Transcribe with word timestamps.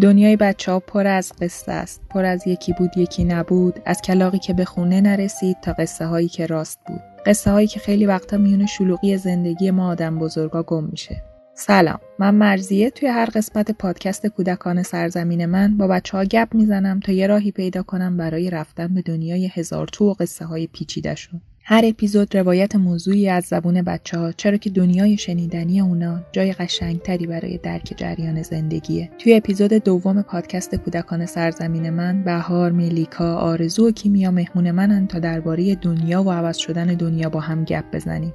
دنیای 0.00 0.36
بچه 0.36 0.72
ها 0.72 0.80
پر 0.80 1.06
از 1.06 1.32
قصه 1.40 1.72
است 1.72 2.00
پر 2.10 2.24
از 2.24 2.46
یکی 2.46 2.72
بود 2.72 2.96
یکی 2.96 3.24
نبود 3.24 3.82
از 3.84 4.02
کلاقی 4.02 4.38
که 4.38 4.52
به 4.52 4.64
خونه 4.64 5.00
نرسید 5.00 5.56
تا 5.62 5.72
قصه 5.72 6.06
هایی 6.06 6.28
که 6.28 6.46
راست 6.46 6.80
بود. 6.86 7.00
قصه 7.26 7.50
هایی 7.50 7.66
که 7.66 7.80
خیلی 7.80 8.06
وقتا 8.06 8.36
میون 8.36 8.66
شلوغی 8.66 9.16
زندگی 9.16 9.70
ما 9.70 9.88
آدم 9.88 10.18
بزرگا 10.18 10.62
گم 10.62 10.84
میشه. 10.84 11.22
سلام 11.54 11.98
من 12.18 12.34
مرزیه. 12.34 12.90
توی 12.90 13.08
هر 13.08 13.24
قسمت 13.34 13.70
پادکست 13.70 14.26
کودکان 14.26 14.82
سرزمین 14.82 15.46
من 15.46 15.76
با 15.76 15.86
بچه 15.86 16.16
ها 16.16 16.24
گپ 16.24 16.54
می‌زنم 16.54 17.00
تا 17.00 17.12
یه 17.12 17.26
راهی 17.26 17.50
پیدا 17.50 17.82
کنم 17.82 18.16
برای 18.16 18.50
رفتن 18.50 18.94
به 18.94 19.02
دنیای 19.02 19.46
هزار 19.46 19.86
تو 19.86 20.10
و 20.10 20.14
قصه 20.14 20.44
های 20.44 20.66
پیچیدشون 20.66 21.40
هر 21.62 21.82
اپیزود 21.84 22.36
روایت 22.36 22.76
موضوعی 22.76 23.28
از 23.28 23.44
زبون 23.44 23.82
بچه 23.82 24.18
ها 24.18 24.32
چرا 24.32 24.56
که 24.56 24.70
دنیای 24.70 25.16
شنیدنی 25.16 25.80
اونا 25.80 26.20
جای 26.32 26.52
قشنگتری 26.52 27.26
برای 27.26 27.58
درک 27.58 27.94
جریان 27.96 28.42
زندگیه. 28.42 29.10
توی 29.18 29.34
اپیزود 29.34 29.72
دوم 29.72 30.22
پادکست 30.22 30.74
کودکان 30.74 31.26
سرزمین 31.26 31.90
من 31.90 32.24
بهار، 32.24 32.72
میلیکا، 32.72 33.34
آرزو 33.34 33.88
و 33.88 33.90
کیمیا 33.90 34.30
مهمون 34.30 34.70
منن 34.70 35.06
تا 35.06 35.18
درباره 35.18 35.74
دنیا 35.74 36.22
و 36.22 36.30
عوض 36.30 36.56
شدن 36.56 36.86
دنیا 36.86 37.28
با 37.28 37.40
هم 37.40 37.64
گپ 37.64 37.84
بزنیم. 37.92 38.32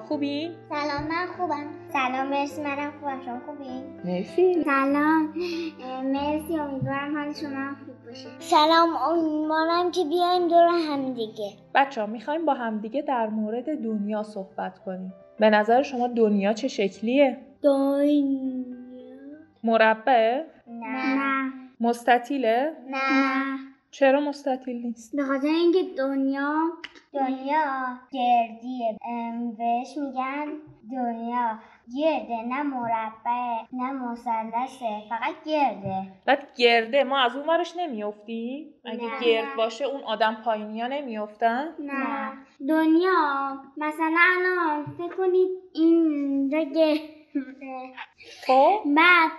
خوبین؟ 0.00 0.52
سلام 0.68 1.02
من 1.08 1.26
خوبم. 1.36 1.66
سلام 1.92 2.28
مرسی. 2.28 2.62
منم 2.62 2.92
خوبم. 3.00 3.20
شما 3.24 3.40
خوبین؟ 3.46 3.82
مرسی. 4.04 4.62
سلام. 4.64 5.34
مرسی. 6.04 6.58
امیدوارم 6.58 7.16
حال 7.16 7.32
شما 7.32 7.74
خوب 7.86 8.04
باشه. 8.06 8.28
سلام. 8.38 8.96
امیدوارم 8.96 9.90
که 9.90 10.04
بیایم 10.04 10.48
دور 10.48 10.68
هم 10.68 11.12
دیگه. 11.14 11.50
بچه 11.74 12.00
ها 12.00 12.06
می‌خوایم 12.06 12.44
با 12.44 12.54
همدیگه 12.54 13.02
در 13.02 13.26
مورد 13.26 13.82
دنیا 13.82 14.22
صحبت 14.22 14.78
کنیم. 14.78 15.14
به 15.38 15.50
نظر 15.50 15.82
شما 15.82 16.06
دنیا 16.08 16.52
چه 16.52 16.68
شکلیه؟ 16.68 17.38
دنیا. 17.62 18.64
مربع؟ 19.64 20.42
نه. 20.68 21.52
مستطیله؟ 21.80 22.72
نه. 22.90 23.73
چرا 23.98 24.20
مستطیل 24.20 24.76
نیست؟ 24.76 25.16
به 25.16 25.24
خاطر 25.24 25.46
اینکه 25.46 25.82
دنیا 25.98 26.60
دنیا 27.12 27.98
گردیه 28.12 28.98
بهش 29.58 29.96
میگن 29.96 30.46
دنیا 30.90 31.58
گرده 31.96 32.42
نه 32.48 32.62
مربع 32.62 33.64
نه 33.72 33.92
مثلثه 33.92 35.02
فقط 35.08 35.34
گرده 35.46 36.02
بعد 36.26 36.48
گرده 36.56 37.04
ما 37.04 37.18
از 37.18 37.36
اون 37.36 37.48
ورش 37.48 37.76
نمیافتی؟ 37.76 38.74
اگه 38.84 39.04
نه. 39.04 39.20
گرد 39.20 39.56
باشه 39.56 39.84
اون 39.84 40.02
آدم 40.02 40.34
پایینی 40.44 40.80
ها 40.80 40.86
نمیافتن؟ 40.86 41.68
نه 41.78 42.32
دنیا 42.68 43.58
مثلا 43.76 44.16
الان 44.36 44.84
فکر 44.98 45.16
کنید 45.16 45.50
اینجا 45.74 46.62
گرده 46.62 47.00
خب 48.46 48.80
بعد 48.96 49.30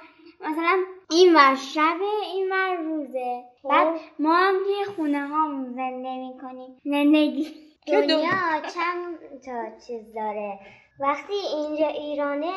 مثلا 0.42 0.84
این 1.12 1.36
ور 1.36 1.56
شبه 1.56 2.12
این 2.34 2.52
ور 2.52 2.76
روزه. 2.76 3.44
خب. 3.64 3.70
بعد 3.70 4.00
ما 4.20 4.36
هم 4.36 4.56
توی 4.64 4.96
خونه 4.96 5.28
ها 5.28 5.66
زنده 5.76 6.18
می‌کنیم. 6.18 6.82
زندگی 6.84 7.48
دنیا 7.88 8.62
چند 8.74 9.20
تا 9.46 9.86
چیز 9.88 10.14
داره. 10.16 10.60
وقتی 11.00 11.34
اینجا 11.34 11.88
ایرانه 11.88 12.48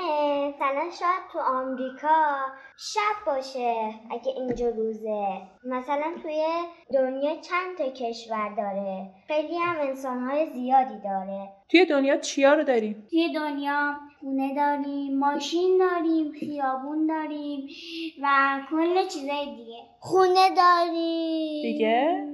مثلا 0.48 0.90
شاید 1.00 1.22
تو 1.32 1.38
آمریکا 1.38 2.34
شب 2.76 3.24
باشه 3.26 3.94
اگه 4.10 4.32
اینجا 4.36 4.68
روزه. 4.68 5.40
مثلا 5.64 6.14
توی 6.22 6.44
دنیا 6.94 7.30
چند 7.40 7.76
تا 7.78 7.88
کشور 7.90 8.54
داره؟ 8.56 9.10
خیلی 9.28 9.56
هم 9.56 9.76
انسانهای 9.80 10.46
زیادی 10.46 11.00
داره. 11.04 11.48
توی 11.70 11.86
دنیا 11.86 12.16
چیا 12.16 12.54
رو 12.54 12.64
داریم؟ 12.64 13.06
توی 13.10 13.32
دنیا 13.34 13.94
خونه 14.20 14.54
داریم 14.54 15.18
ماشین 15.18 15.78
داریم 15.78 16.32
خیابون 16.32 17.06
داریم 17.06 17.68
و 18.22 18.60
کل 18.70 19.08
چیزای 19.08 19.46
دیگه 19.56 19.82
خونه 20.00 20.50
داریم 20.56 21.62
دیگه؟ 21.62 22.28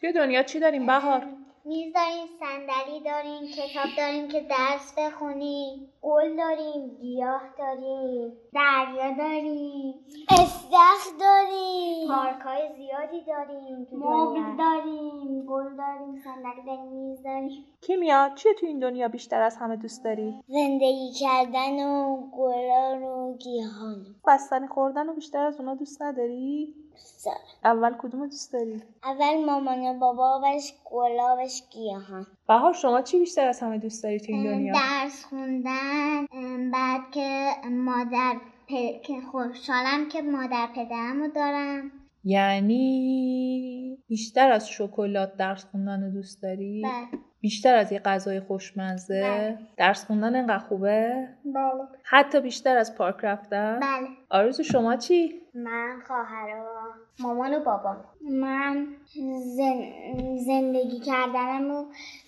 توی 0.00 0.12
دنیا 0.12 0.42
چی 0.42 0.60
داریم 0.60 0.86
بهار؟ 0.86 1.26
میز 1.64 1.92
داریم 1.94 2.26
صندلی 2.40 3.00
داریم 3.04 3.50
کتاب 3.52 3.90
داریم 3.96 4.28
که 4.28 4.40
درس 4.40 4.94
بخونیم 4.98 5.89
گل 6.02 6.36
داریم 6.36 6.96
گیاه 7.00 7.42
داریم. 7.58 8.32
دریا 8.54 9.16
داریم. 9.18 9.94
استخر 10.30 11.10
داریم. 11.20 12.08
پارک 12.08 12.40
های 12.40 12.62
زیادی 12.76 13.24
داریم. 13.26 13.86
مبل 13.92 14.56
داریم 14.58 15.46
گل 15.46 15.76
داریم 15.76 16.22
صندلی 16.24 16.66
داریم 16.66 16.92
میز 16.92 17.22
داریم. 17.22 17.64
کیمیا 17.80 18.30
چیه 18.34 18.54
توی 18.54 18.68
این 18.68 18.78
دنیا 18.78 19.08
بیشتر 19.08 19.42
از 19.42 19.56
همه 19.56 19.76
دوست 19.76 20.04
داری؟ 20.04 20.34
زندگی 20.46 21.12
کردن 21.20 21.86
و 21.86 22.16
گلان 22.32 23.02
و 23.02 23.36
گیاهان 23.36 24.06
بستنی 24.26 24.66
خوردن 24.66 25.06
رو 25.06 25.14
بیشتر 25.14 25.46
از 25.46 25.60
اونا 25.60 25.74
دوست 25.74 26.02
نداری؟ 26.02 26.74
اول 27.64 27.94
کدوم 27.98 28.26
دوست 28.26 28.52
داری؟ 28.52 28.82
اول 29.04 29.44
مامان 29.44 29.78
و 29.96 29.98
باباش 29.98 30.72
گلابش 30.84 31.62
گیاهان 31.72 32.26
بهار 32.48 32.72
شما 32.72 33.02
چی 33.02 33.18
بیشتر 33.18 33.48
از 33.48 33.60
همه 33.60 33.78
دوست 33.78 34.02
داری 34.02 34.20
توی 34.20 34.34
این 34.34 34.44
دنیا؟ 34.44 34.74
درس 34.74 35.24
خوندن 35.24 36.26
بعد 36.70 37.00
که 37.10 37.50
مادر 37.70 38.36
پ- 38.68 39.00
که 39.06 39.20
خوشحالم 39.32 40.08
که 40.08 40.22
مادر 40.22 40.68
پدرمو 40.76 41.28
دارم 41.28 41.92
یعنی 42.24 43.98
بیشتر 44.08 44.52
از 44.52 44.68
شکلات 44.68 45.36
درس 45.36 45.64
خوندن 45.64 46.02
رو 46.04 46.10
دوست 46.10 46.42
داری؟ 46.42 46.82
بله 46.84 47.20
بیشتر 47.40 47.76
از 47.76 47.92
یه 47.92 47.98
غذای 47.98 48.40
خوشمزه؟ 48.40 49.22
بله. 49.22 49.58
درس 49.76 50.04
خوندن 50.04 50.36
انقدر 50.36 50.58
خوبه؟ 50.58 51.28
بله 51.44 51.88
حتی 52.02 52.40
بیشتر 52.40 52.76
از 52.76 52.94
پارک 52.94 53.16
رفتن؟ 53.22 53.80
بله 53.80 54.08
آرزو 54.30 54.62
شما 54.62 54.96
چی؟ 54.96 55.40
من 55.54 56.00
خواهر 56.06 56.56
و 56.56 57.22
مامان 57.22 57.54
و 57.54 57.60
بابام 57.60 58.04
من 58.30 58.86
زن... 59.56 59.82
زندگی 60.36 61.00
کردنم 61.00 61.70
رو 61.70 61.86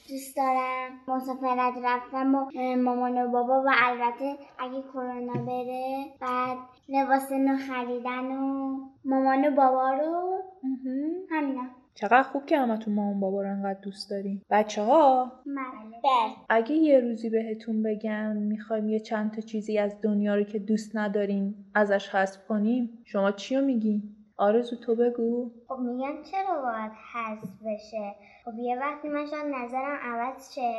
دوست 0.09 0.37
دارم 0.37 0.91
مسافرت 1.09 1.75
رفتم 1.85 2.33
با 2.33 2.49
مامان 2.77 3.23
و 3.23 3.29
بابا 3.29 3.63
و 3.63 3.71
البته 3.83 4.37
اگه 4.59 4.83
کرونا 4.83 5.33
بره 5.33 6.05
بعد 6.21 6.59
لباس 6.89 7.33
نو 7.33 7.57
خریدن 7.57 8.33
و 8.33 8.77
مامان 9.05 9.49
و 9.49 9.51
بابا 9.51 9.91
رو 9.91 10.43
همینا 11.31 11.63
چقدر 11.95 12.23
خوب 12.23 12.47
که 12.47 12.59
همتون 12.59 12.95
مامان 12.95 13.21
بابا 13.21 13.43
رو 13.43 13.49
انقدر 13.49 13.81
دوست 13.81 14.11
داریم. 14.11 14.43
بچه 14.51 14.83
ها 14.83 15.33
بله 15.47 16.37
اگه 16.49 16.73
یه 16.75 17.01
روزی 17.01 17.31
بهتون 17.31 17.83
بگم 17.83 18.37
می‌خوایم 18.37 18.89
یه 18.89 19.01
چند 19.01 19.35
تا 19.35 19.41
چیزی 19.41 19.79
از 19.79 20.01
دنیا 20.03 20.35
رو 20.35 20.43
که 20.43 20.59
دوست 20.59 20.97
ندارین 20.97 21.55
ازش 21.75 22.09
حذف 22.09 22.47
کنیم 22.47 22.99
شما 23.05 23.33
چی 23.33 23.57
رو 23.57 23.65
میگین؟ 23.65 24.03
آرزو 24.37 24.77
تو 24.77 24.95
بگو. 24.95 25.51
خب 25.69 25.79
میگم 25.79 26.23
چرا 26.23 26.63
باید 26.63 26.93
حذف 27.13 27.51
بشه؟ 27.67 28.15
خب 28.45 28.53
یه 28.59 28.79
وقتی 28.79 29.09
من 29.09 29.27
شاید 29.27 29.55
نظرم 29.55 29.99
عوض 30.03 30.55
شه 30.55 30.73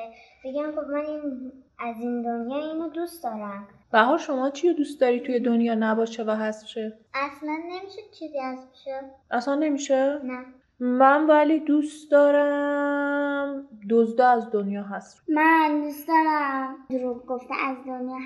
بگم 0.46 0.72
خب 0.72 0.92
من 0.92 1.06
این 1.06 1.52
از 1.80 1.96
این 2.00 2.22
دنیا 2.22 2.72
اینو 2.72 2.90
دوست 2.90 3.24
دارم. 3.24 3.68
بهار 3.92 4.18
شما 4.18 4.50
چی 4.50 4.68
رو 4.68 4.74
دوست 4.74 5.02
داری 5.02 5.20
توی 5.20 5.40
دنیا 5.40 5.76
نباشه 5.76 6.24
و 6.24 6.32
حذف 6.32 6.68
شه؟ 6.68 6.94
اصلا 7.14 7.58
نمیشه 7.70 8.02
چیزی 8.20 8.40
حذف 8.40 8.76
شه. 8.84 9.00
اصلا 9.32 9.56
نمیشه؟ 9.56 10.20
نه. 10.24 10.46
من 10.86 11.28
ولی 11.28 11.60
دوست 11.60 12.12
دارم 12.12 13.68
دزدا 13.90 14.28
از 14.28 14.52
دنیا 14.52 14.84
شه. 14.84 15.22
من 15.28 15.82
دوست 15.82 16.08
دارم. 16.08 16.76
دروغ 16.90 17.26
گفته 17.26 17.54
از 17.70 17.78
دنیا 17.88 18.18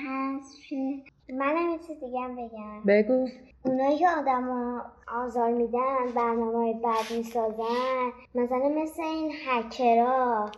شه. 0.69 1.03
منم 1.33 1.69
یه 1.69 1.77
چیز 1.77 1.99
دیگه 1.99 2.19
هم 2.19 2.35
بگم. 2.35 2.83
بگو. 2.87 3.27
اونایی 3.65 3.97
که 3.97 4.09
آدم 4.09 4.81
آزار 5.25 5.51
میدن 5.51 5.95
برنامه 6.15 6.57
های 6.57 6.73
بد 6.73 7.17
می‌سازن 7.17 8.11
مثلا 8.35 8.69
مثل 8.69 9.01
این 9.01 9.31
هکرها. 9.47 10.51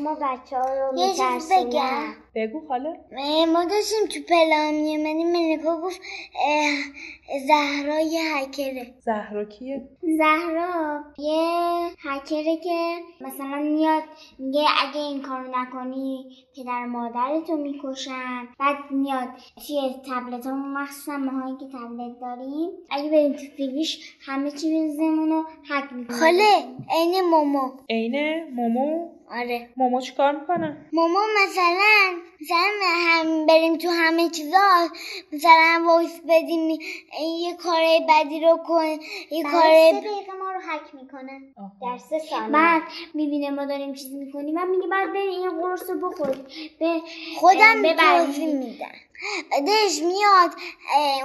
ما 0.00 0.14
بچه 0.14 0.56
ها 0.56 0.62
رو 0.62 0.98
یه 0.98 1.08
چیز 1.08 1.52
بگم. 1.52 2.14
بگو 2.34 2.68
خاله. 2.68 3.00
ما 3.46 3.64
داشتیم 3.64 4.06
تو 4.10 4.20
پلان 4.28 4.74
میمدیم 4.74 5.32
ملیکا 5.32 5.80
گفت 5.80 6.00
زهرا 7.46 8.00
یه 8.00 8.20
هکره. 8.36 8.94
زهرا 9.04 9.44
کیه؟ 9.44 9.88
زهرا 10.02 11.04
یه 11.18 11.42
هکره 11.98 12.56
که 12.56 12.96
مثلا 13.20 13.56
میاد 13.56 14.02
میگه 14.38 14.60
اگه 14.60 15.00
این 15.00 15.22
کارو 15.22 15.50
نکنی 15.56 16.24
پدر 16.56 16.86
مادرتو 16.86 17.56
می‌کشن. 17.56 18.48
بعد 18.58 18.76
میاد 18.90 19.28
توی 19.66 19.94
تبلت 20.10 20.46
همون 20.46 20.82
مخصوصا 20.82 21.16
ماهایی 21.16 21.56
که 21.56 21.66
تبلت 21.66 22.20
داریم 22.20 22.70
اگه 22.90 23.10
بریم 23.10 23.32
تو 23.32 23.44
PV 23.56 23.86
ش 23.86 24.16
همه 24.20 24.50
چیزمون 24.50 25.28
رو 25.30 25.44
هک 25.70 25.92
می‌کنه 25.92 26.16
خاله 26.16 26.64
عین 26.90 27.20
مومو 27.30 27.70
عین 27.90 28.44
مومو 28.54 29.08
آره. 29.32 29.68
مومو 29.76 30.00
چیکار 30.00 30.32
می‌کنه؟ 30.32 30.76
مومو 30.92 31.18
مثلا 31.44 32.16
مثلا 32.40 32.72
هم 32.82 33.46
بریم 33.46 33.76
تو 33.76 33.88
همه 33.88 34.28
چیزا 34.28 34.88
مثلا 35.32 35.84
voice 35.86 36.20
بدیم 36.28 36.70
یه 37.40 37.56
کار 37.56 37.82
بدی 38.08 38.40
رو 38.40 38.58
کن 38.66 38.86
یه 39.30 39.42
کار 39.42 39.62
دقیقه 39.92 40.32
ما 40.38 40.52
رو 40.52 40.60
حک 40.60 40.94
می‌کنه. 41.02 41.40
در 41.82 41.98
سه 41.98 42.18
ثانیه. 42.18 42.48
بعد 42.48 42.82
می‌بینه 43.14 43.50
ما 43.50 43.64
داریم 43.64 43.94
چیز 43.94 44.14
می‌کنیم 44.14 44.54
من 44.54 44.68
میگه 44.68 44.86
بعد 44.86 45.12
بریم 45.12 45.30
این 45.30 45.60
قرص 45.60 45.90
رو 45.90 46.10
بخوریم. 46.10 46.46
به 46.78 47.00
خودم 47.36 47.94
توضیح 47.96 48.54
میدم. 48.54 48.92
بعدش 49.50 50.02
میاد 50.02 50.50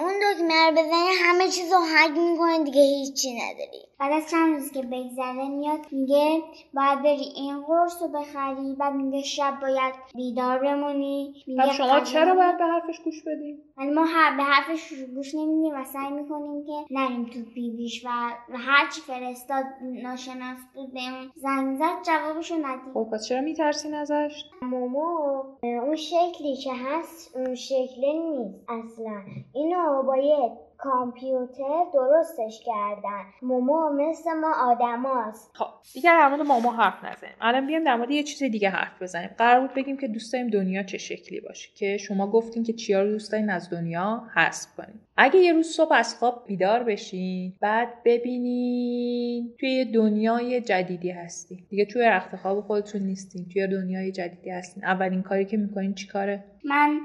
اون 0.02 0.14
دکمه 0.14 0.68
رو 0.68 0.72
بزنی 0.72 1.08
همه 1.24 1.48
چیز 1.48 1.74
رو 1.74 1.80
حک 1.80 2.18
می‌کنه 2.18 2.64
دیگه 2.64 2.82
هیچی 2.82 3.34
نداری. 3.34 3.88
بعد 4.00 4.12
از 4.12 4.30
چند 4.32 4.54
روز 4.54 4.72
که 4.72 4.82
بگذره 4.82 5.50
میاد 5.50 5.80
میگه 5.92 6.44
باید 6.74 7.00
بری 7.04 7.32
این 7.36 7.62
قرص 7.62 8.02
رو 8.02 8.08
بخری 8.08 8.76
بعد 8.80 8.94
میگه 8.94 9.22
شب 9.22 9.60
باید 9.62 9.94
بیدار 10.16 10.60
بمونی. 10.60 11.44
میگه 11.48 11.74
شما 11.74 12.00
چرا 12.00 12.36
باید 12.36 12.58
به 12.58 12.64
حرفش 12.64 13.00
گوش 13.04 13.24
بدیم 13.24 13.64
ولی 13.78 13.92
ما 13.92 14.02
به 14.38 14.44
حرفش 14.44 14.94
گوش 15.16 15.36
نمیدیم 15.36 15.74
و 15.82 15.84
سعی 15.84 16.12
می‌کنیم 16.12 16.66
که 16.66 16.94
نریم 16.94 17.26
تو 17.26 17.52
پیویش 17.54 18.06
و, 18.06 18.10
و 18.50 18.58
هرچی 18.58 19.02
فرستاد 19.02 19.66
ناشناس 19.82 20.60
بود 20.76 20.94
بهمون 20.94 21.32
زنگ 21.36 21.78
زد 21.78 22.04
جوابشو 22.06 22.56
ندیم. 22.56 22.94
خب 22.94 23.08
پس 23.14 23.28
چرا 23.28 23.42
میترسین 23.42 23.94
ازش؟ 23.94 24.44
مومو 24.62 25.44
اون 25.64 25.96
شکلی 25.96 26.58
که 26.64 26.72
هست 26.74 27.36
اون 27.36 27.56
شکلی 27.88 28.19
نیست 28.19 28.66
اصلا. 28.69 29.22
اینو 29.54 30.04
باید 30.04 30.51
کامپیوتر 30.78 31.86
درستش 31.94 32.63
کردن. 32.66 33.24
مومو 33.42 33.89
مثل 33.89 34.34
ما 34.34 34.54
آدماست. 34.72 35.51
خب 35.54 35.66
دیگه 35.94 36.10
در 36.10 36.28
مورد 36.28 36.42
مومو 36.42 36.72
حرف 36.72 37.04
نزنیم. 37.04 37.34
الان 37.42 37.68
بیایم 37.68 37.84
در 37.84 37.95
مورد 37.95 38.12
یه 38.12 38.24
چیز 38.24 38.51
دیگه 38.51 38.69
حرف 38.69 39.01
بزنیم. 39.01 39.30
قرار 39.38 39.62
بود 39.62 39.74
بگیم 39.74 39.98
که 39.98 40.07
دوست 40.07 40.34
داریم 40.34 40.48
دنیا 40.48 40.84
چه 40.84 40.98
شکلی 40.98 41.39
باشه 41.39 41.69
که 41.75 41.98
شما 41.98 42.31
گفتین 42.31 42.63
که 42.63 42.74
چیا 42.74 43.01
رو 43.01 43.10
دوست 43.10 43.31
دارین 43.31 43.50
از 43.50 43.69
دنیا 43.69 44.24
حذف 44.36 44.75
کنیم 44.75 45.01
اگه 45.18 45.40
یه 45.40 45.54
روز 45.54 45.68
صبح 45.68 45.94
از 45.94 46.16
خواب 46.16 46.44
بیدار 46.48 46.83
بشین 46.83 47.54
بعد 47.62 47.88
ببینین 48.06 49.54
توی 49.60 49.86
دنیای 49.86 50.62
جدیدی 50.62 51.12
هستی 51.12 51.66
دیگه 51.69 51.86
توی 51.86 52.01
رخت 52.06 52.36
خواب 52.36 52.62
خودتون 52.62 53.01
نیستین 53.01 53.45
توی 53.54 53.68
دنیای 53.68 54.12
جدیدی 54.12 54.50
هستین. 54.50 54.86
اولین 54.86 55.22
کاری 55.22 55.45
که 55.45 55.57
می‌کنین 55.57 55.94
چیکاره؟ 55.94 56.44
من 56.68 57.00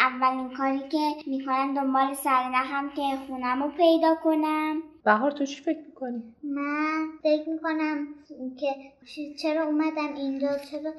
اولین 0.00 0.50
کاری 0.50 0.88
که 0.88 1.14
می‌کنم 1.26 1.74
دنبال 1.74 2.14
سرنخم 2.14 2.88
که 2.88 3.02
خونم 3.26 3.62
رو 3.62 3.68
پیدا 3.70 4.14
کنم. 4.24 4.82
بهار 5.08 5.30
تو 5.30 5.44
چی 5.44 5.62
فکر 5.62 5.78
می‌کنی؟ 5.78 6.22
من 6.42 7.08
فکر 7.22 7.48
می‌کنم 7.48 8.06
که 8.60 8.66
چرا 9.38 9.64
اومدم 9.64 10.14
اینجا؟ 10.16 10.48
چرا 10.70 10.92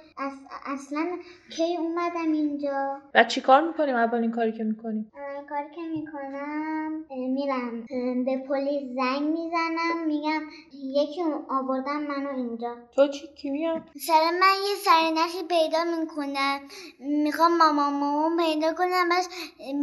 اصلا 0.66 1.08
کی 1.50 1.78
اومدم 1.78 2.32
اینجا؟ 2.32 2.98
و 3.16 3.24
چی 3.24 3.42
کار 3.42 3.68
می‌کنیم؟ 3.68 3.96
اولین 3.96 4.32
کاری 4.32 4.52
که 4.52 4.64
می‌کنیم؟ 4.64 5.12
کاری 5.50 5.76
که 5.76 5.82
می‌کنم 5.82 7.06
میرم 7.10 7.86
به 8.26 8.38
پلیس 8.38 8.84
زنگ 8.96 9.22
می‌زنم 9.22 10.08
میگم 10.08 10.42
یکی 10.74 11.22
آوردم 11.50 12.04
منو 12.04 12.36
اینجا. 12.36 12.76
تو 12.96 13.08
چی؟ 13.08 13.28
کی 13.28 13.50
میاد؟ 13.50 13.82
مثلا 13.96 14.32
من 14.42 14.56
یه 14.70 14.76
سرنخی 14.86 15.44
پیدا 15.50 15.84
می‌کنم 16.00 16.60
می‌خوام 17.00 17.58
مامان 17.58 17.94
مامان 17.94 18.38
پیدا 18.38 18.74
کنم 18.74 19.10
بس 19.12 19.30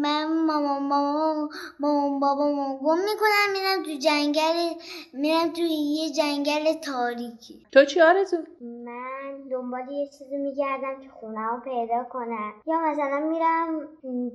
من 0.02 0.46
مامان 0.46 0.82
مامان 0.82 1.48
مامان 1.80 2.20
بابا 2.20 2.78
گم 2.82 2.98
می‌کنم 2.98 3.52
میرم 3.52 3.82
تو 3.82 3.98
جنگل 4.16 4.74
میرم 5.12 5.48
توی 5.52 5.68
یه 5.68 6.10
جنگل 6.10 6.72
تاریکی. 6.72 7.66
تو 7.72 7.84
چی 7.84 8.00
آرزو؟ 8.00 8.36
من 8.60 9.48
دنبال 9.50 9.92
یه 9.92 10.06
چیزی 10.06 10.36
میگردم 10.36 11.00
که 11.00 11.08
خونه 11.08 11.40
رو 11.40 11.60
پیدا 11.60 12.04
کنم. 12.10 12.52
یا 12.66 12.78
مثلا 12.80 13.18
میرم 13.20 13.88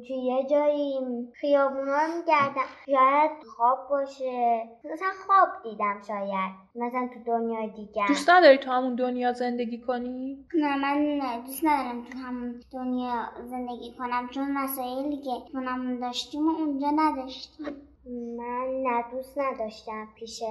توی 0.08 0.18
یه 0.18 0.48
جایی 0.50 1.00
خیابونا 1.34 1.98
رو 1.98 2.18
میگردم. 2.18 2.68
شاید 2.86 3.32
خواب 3.56 3.90
باشه. 3.90 4.64
مثلا 4.94 5.12
خواب 5.26 5.50
دیدم 5.64 6.02
شاید. 6.08 6.52
مثلا 6.76 7.10
تو 7.14 7.32
دنیای 7.32 7.70
دیگر. 7.70 8.08
دوست 8.08 8.30
نداری 8.30 8.58
تو 8.58 8.72
همون 8.72 8.96
دنیا 8.96 9.34
زندگی 9.34 9.82
کنی؟ 9.82 10.46
نه 10.54 10.78
من 10.78 11.20
دوست 11.46 11.66
ندارم 11.66 12.04
تو 12.04 12.18
همون 12.18 12.62
دنیا 12.74 13.14
زندگی 13.50 13.94
کنم. 13.98 14.30
چون 14.30 14.52
مسائلی 14.52 15.18
که 15.18 15.32
خونمون 15.52 16.00
داشتیم 16.00 16.48
و 16.48 16.52
اونجا 16.60 16.88
نداشتیم. 16.96 17.68
من 18.12 18.84
نه 18.84 19.04
دوست 19.12 19.38
نداشتم 19.38 20.08
پیش 20.16 20.44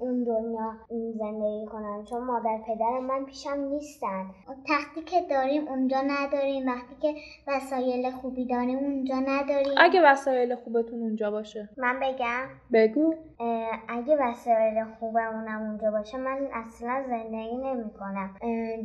اون 0.00 0.24
دنیا 0.24 0.72
زندگی 1.18 1.66
کنم 1.66 2.04
چون 2.04 2.24
مادر 2.24 2.58
پدر 2.66 3.00
من 3.00 3.24
پیشم 3.24 3.60
نیستن. 3.70 4.26
تختی 4.68 5.02
که 5.02 5.16
داریم 5.30 5.68
اونجا 5.68 6.00
نداریم 6.06 6.66
وقتی 6.66 6.94
که 7.00 7.14
وسایل 7.46 8.10
خوبی 8.10 8.44
داریم 8.44 8.78
اونجا 8.78 9.14
نداریم. 9.26 9.72
اگه 9.76 10.00
وسایل 10.04 10.54
خوبتون 10.54 11.00
اونجا 11.00 11.30
باشه. 11.30 11.68
من 11.76 12.00
بگم. 12.00 12.46
بگو. 12.72 13.14
اگه 13.88 14.16
وسایل 14.20 14.84
خوبمونم 15.00 15.62
اونجا 15.62 15.90
باشه 15.90 16.18
من 16.18 16.48
اصلا 16.52 17.04
زندگی 17.08 17.56
نمی 17.56 17.90
کنم 17.90 18.34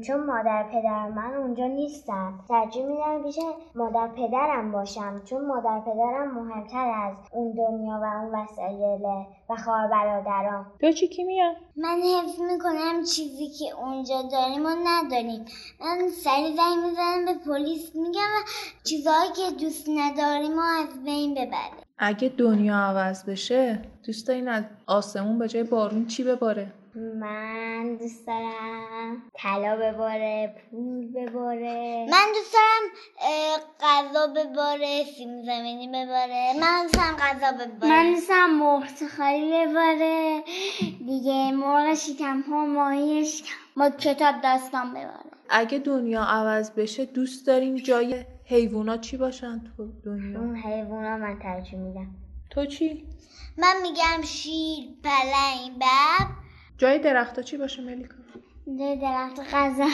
چون 0.02 0.24
مادر 0.26 0.64
پدر 0.64 1.10
من 1.10 1.34
اونجا 1.34 1.68
نیستن. 1.68 2.34
ترجیح 2.50 2.86
میدم 2.86 3.24
پیش 3.24 3.40
مادر 3.76 4.08
پدرم 4.08 4.72
باشم 4.72 5.22
چون 5.26 5.46
مادر 5.46 5.80
پدرم 5.80 6.32
مهمتر 6.36 6.92
از 6.96 7.18
اون 7.32 7.52
دنیا 7.52 7.73
و 7.82 8.04
اون 8.04 8.36
وسایل 8.36 9.02
و 9.50 9.56
خوار 9.56 9.88
برادران 9.88 10.66
تو 10.82 10.92
چی 10.92 11.08
کی 11.08 11.24
میاد 11.24 11.56
من 11.76 12.02
حفظ 12.02 12.42
می‌کنم 12.42 13.04
چیزی 13.04 13.50
که 13.50 13.76
اونجا 13.76 14.22
داریم 14.22 14.66
و 14.66 14.70
نداریم. 14.84 15.46
من 15.82 16.10
سری 16.10 16.56
زنگ 16.56 16.86
می‌زنم 16.86 17.26
به 17.26 17.34
پلیس 17.46 17.96
میگم 17.96 18.22
و 18.22 18.44
چیزهایی 18.84 19.32
که 19.32 19.64
دوست 19.66 19.90
نداریم 19.90 20.58
و 20.58 20.62
از 20.62 21.04
بین 21.04 21.34
ببره 21.34 21.84
اگه 21.98 22.30
دنیا 22.30 22.76
عوض 22.76 23.26
بشه 23.26 23.80
دوست 24.06 24.28
دارین 24.28 24.48
از 24.48 24.64
آسمون 24.88 25.40
به 25.40 25.48
جای 25.48 25.64
بارون 25.64 26.06
چی 26.06 26.24
بباره؟ 26.24 26.83
من 26.96 27.96
دوست 27.96 28.28
دارم 28.28 29.24
طلا 29.34 29.76
بباره 29.76 30.56
پول 30.72 31.08
بباره. 31.08 32.08
من 32.12 32.26
دوست 32.36 32.54
دارم 32.54 32.84
غذا 33.80 34.28
بباره 34.28 35.04
سیم 35.18 35.44
زمینی 35.46 35.88
بباره. 35.88 36.54
من 36.62 36.82
دوست 36.84 36.96
دارم 36.96 37.16
غذا 37.16 37.66
بباره. 37.66 37.94
من 37.94 38.14
دوست 38.14 38.30
دارم 38.30 38.60
مرتخالی 38.60 39.66
بباره. 39.68 40.44
دیگه 41.06 41.52
مرغ 41.52 41.94
شکم 41.94 42.42
ها 42.42 42.66
ماهیش 42.66 43.44
ما 43.76 43.90
کتاب 43.90 44.42
داستان 44.42 44.90
بباره 44.92 45.32
اگه 45.50 45.78
دنیا 45.80 46.24
عوض 46.24 46.72
بشه 46.72 47.06
دوست 47.06 47.48
دارین 47.48 47.76
جای 47.76 48.26
حیوونا 48.46 48.98
چی 48.98 49.18
باشن 49.18 49.64
تو 49.78 49.88
دنیا؟ 50.06 50.40
اون 50.40 50.56
حیوونا 50.56 51.18
من 51.18 51.40
ترجیح 51.40 51.80
میدم. 51.80 52.08
تو 52.50 52.66
چی؟ 52.66 53.08
من 53.58 53.74
میگم 53.82 54.22
شیر 54.24 54.86
پلنگ 55.04 55.80
بب 55.80 56.43
جای 56.78 57.00
درختا 57.00 57.42
چی 57.42 57.58
باشه 57.58 57.82
ملیکا؟ 57.82 58.16
جای 58.80 58.96
درخت 58.96 59.40
غذا. 59.54 59.88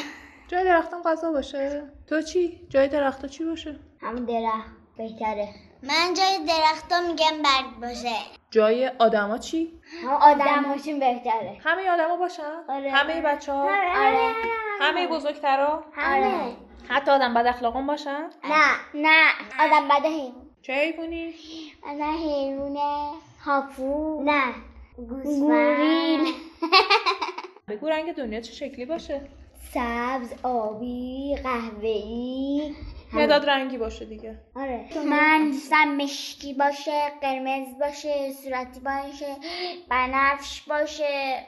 جای 0.48 0.64
درختم 0.64 1.02
غذا 1.02 1.32
باشه. 1.32 1.84
تو 2.08 2.22
چی؟ 2.22 2.62
جای 2.70 2.88
درختا 2.88 3.28
چی 3.28 3.44
باشه؟ 3.44 3.80
همون 4.02 4.26
درخت 4.26 4.72
بهتره. 4.98 5.50
من 5.84 6.14
جای 6.14 6.46
درختا 6.48 7.02
میگم 7.02 7.42
برگ 7.44 7.80
باشه. 7.82 8.16
جای 8.52 8.88
آدما 9.00 9.38
چی؟ 9.38 9.80
آدم 10.22 10.64
باشیم 10.70 11.00
بهتره. 11.00 11.58
همه 11.64 11.90
آدما 11.90 12.16
باشن؟ 12.18 12.64
آره. 12.70 12.92
همه 12.92 13.22
بچه 13.22 13.52
ها 13.52 13.64
آره. 13.64 14.34
همه 14.82 15.08
بزرگترا؟ 15.08 15.84
همه 15.94 16.56
حتی 16.90 17.12
آدم 17.12 17.34
بد 17.34 17.48
اخلاقون 17.48 17.88
باشن؟ 17.88 18.30
نه 18.44 18.66
نه. 18.94 19.28
آدم 19.60 19.88
بد 19.88 20.06
حیوان. 20.06 20.50
چه 20.62 20.74
حیوانی؟ 20.74 21.34
نه 21.98 22.12
حیوانه 22.18 23.12
هاپو. 23.46 24.24
نه. 24.24 24.44
گوریل. 25.08 26.34
بگو 27.70 27.90
رنگ 27.90 28.16
دنیا 28.16 28.42
چه 28.42 28.54
شکلی 28.54 28.86
باشه؟ 28.86 29.22
سبز 29.74 30.34
آبی 30.44 31.36
قهوه‌ای 31.44 32.76
مداد 33.14 33.50
رنگی 33.50 33.78
باشه 33.78 34.06
دیگه. 34.06 34.40
آره. 34.56 34.86
من 35.06 35.52
دوستم 35.52 35.96
مشکی 35.96 36.54
باشه 36.54 37.12
قرمز 37.22 37.80
باشه 37.80 38.34
صورتی 38.44 38.80
باشه 38.80 39.36
بنفش 39.90 40.62
باشه 40.62 41.46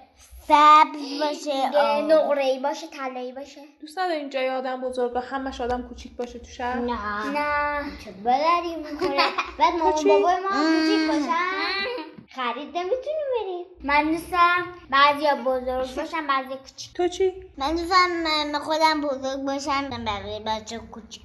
سبز 0.48 1.20
باشه 1.22 1.70
نقره 2.02 2.60
باشه 2.60 2.88
طلایی 2.88 3.32
باشه. 3.32 3.62
دوست 3.82 4.00
ندارین 4.00 4.30
جای 4.30 4.50
آدم 4.50 4.82
بزرگ 4.82 5.16
و 5.16 5.20
همش 5.20 5.62
آدم 5.62 5.82
کوچیک 5.88 6.16
باشه 6.16 6.40
تو 6.40 6.52
شهر؟ 6.52 6.78
نه. 6.80 7.26
نه. 7.32 7.84
چه 8.06 8.12
بلدی 8.12 8.76
می‌کنه 8.76 9.18
بعد 9.60 9.74
مامان 9.74 10.04
بابای 10.08 10.36
ما 10.40 10.50
کوچیک 10.50 11.08
باشن؟ 11.08 11.91
خرید 12.36 12.78
نمی‌تونیم 12.78 13.28
بریم 13.40 13.66
من 13.84 14.12
دوستم 14.12 14.66
بعضی 14.90 15.26
بزرگ 15.46 15.96
باشم 15.96 16.28
بعضی 16.28 16.56
کوچیک. 16.56 16.94
تو 16.94 17.08
چی؟ 17.08 17.34
من 17.58 17.76
دوستم 17.76 18.60
خودم 18.60 19.02
بزرگ 19.02 19.40
باشم 19.40 19.90
بقیه 20.06 20.40
بچه 20.40 20.78
کوچیک 20.78 21.22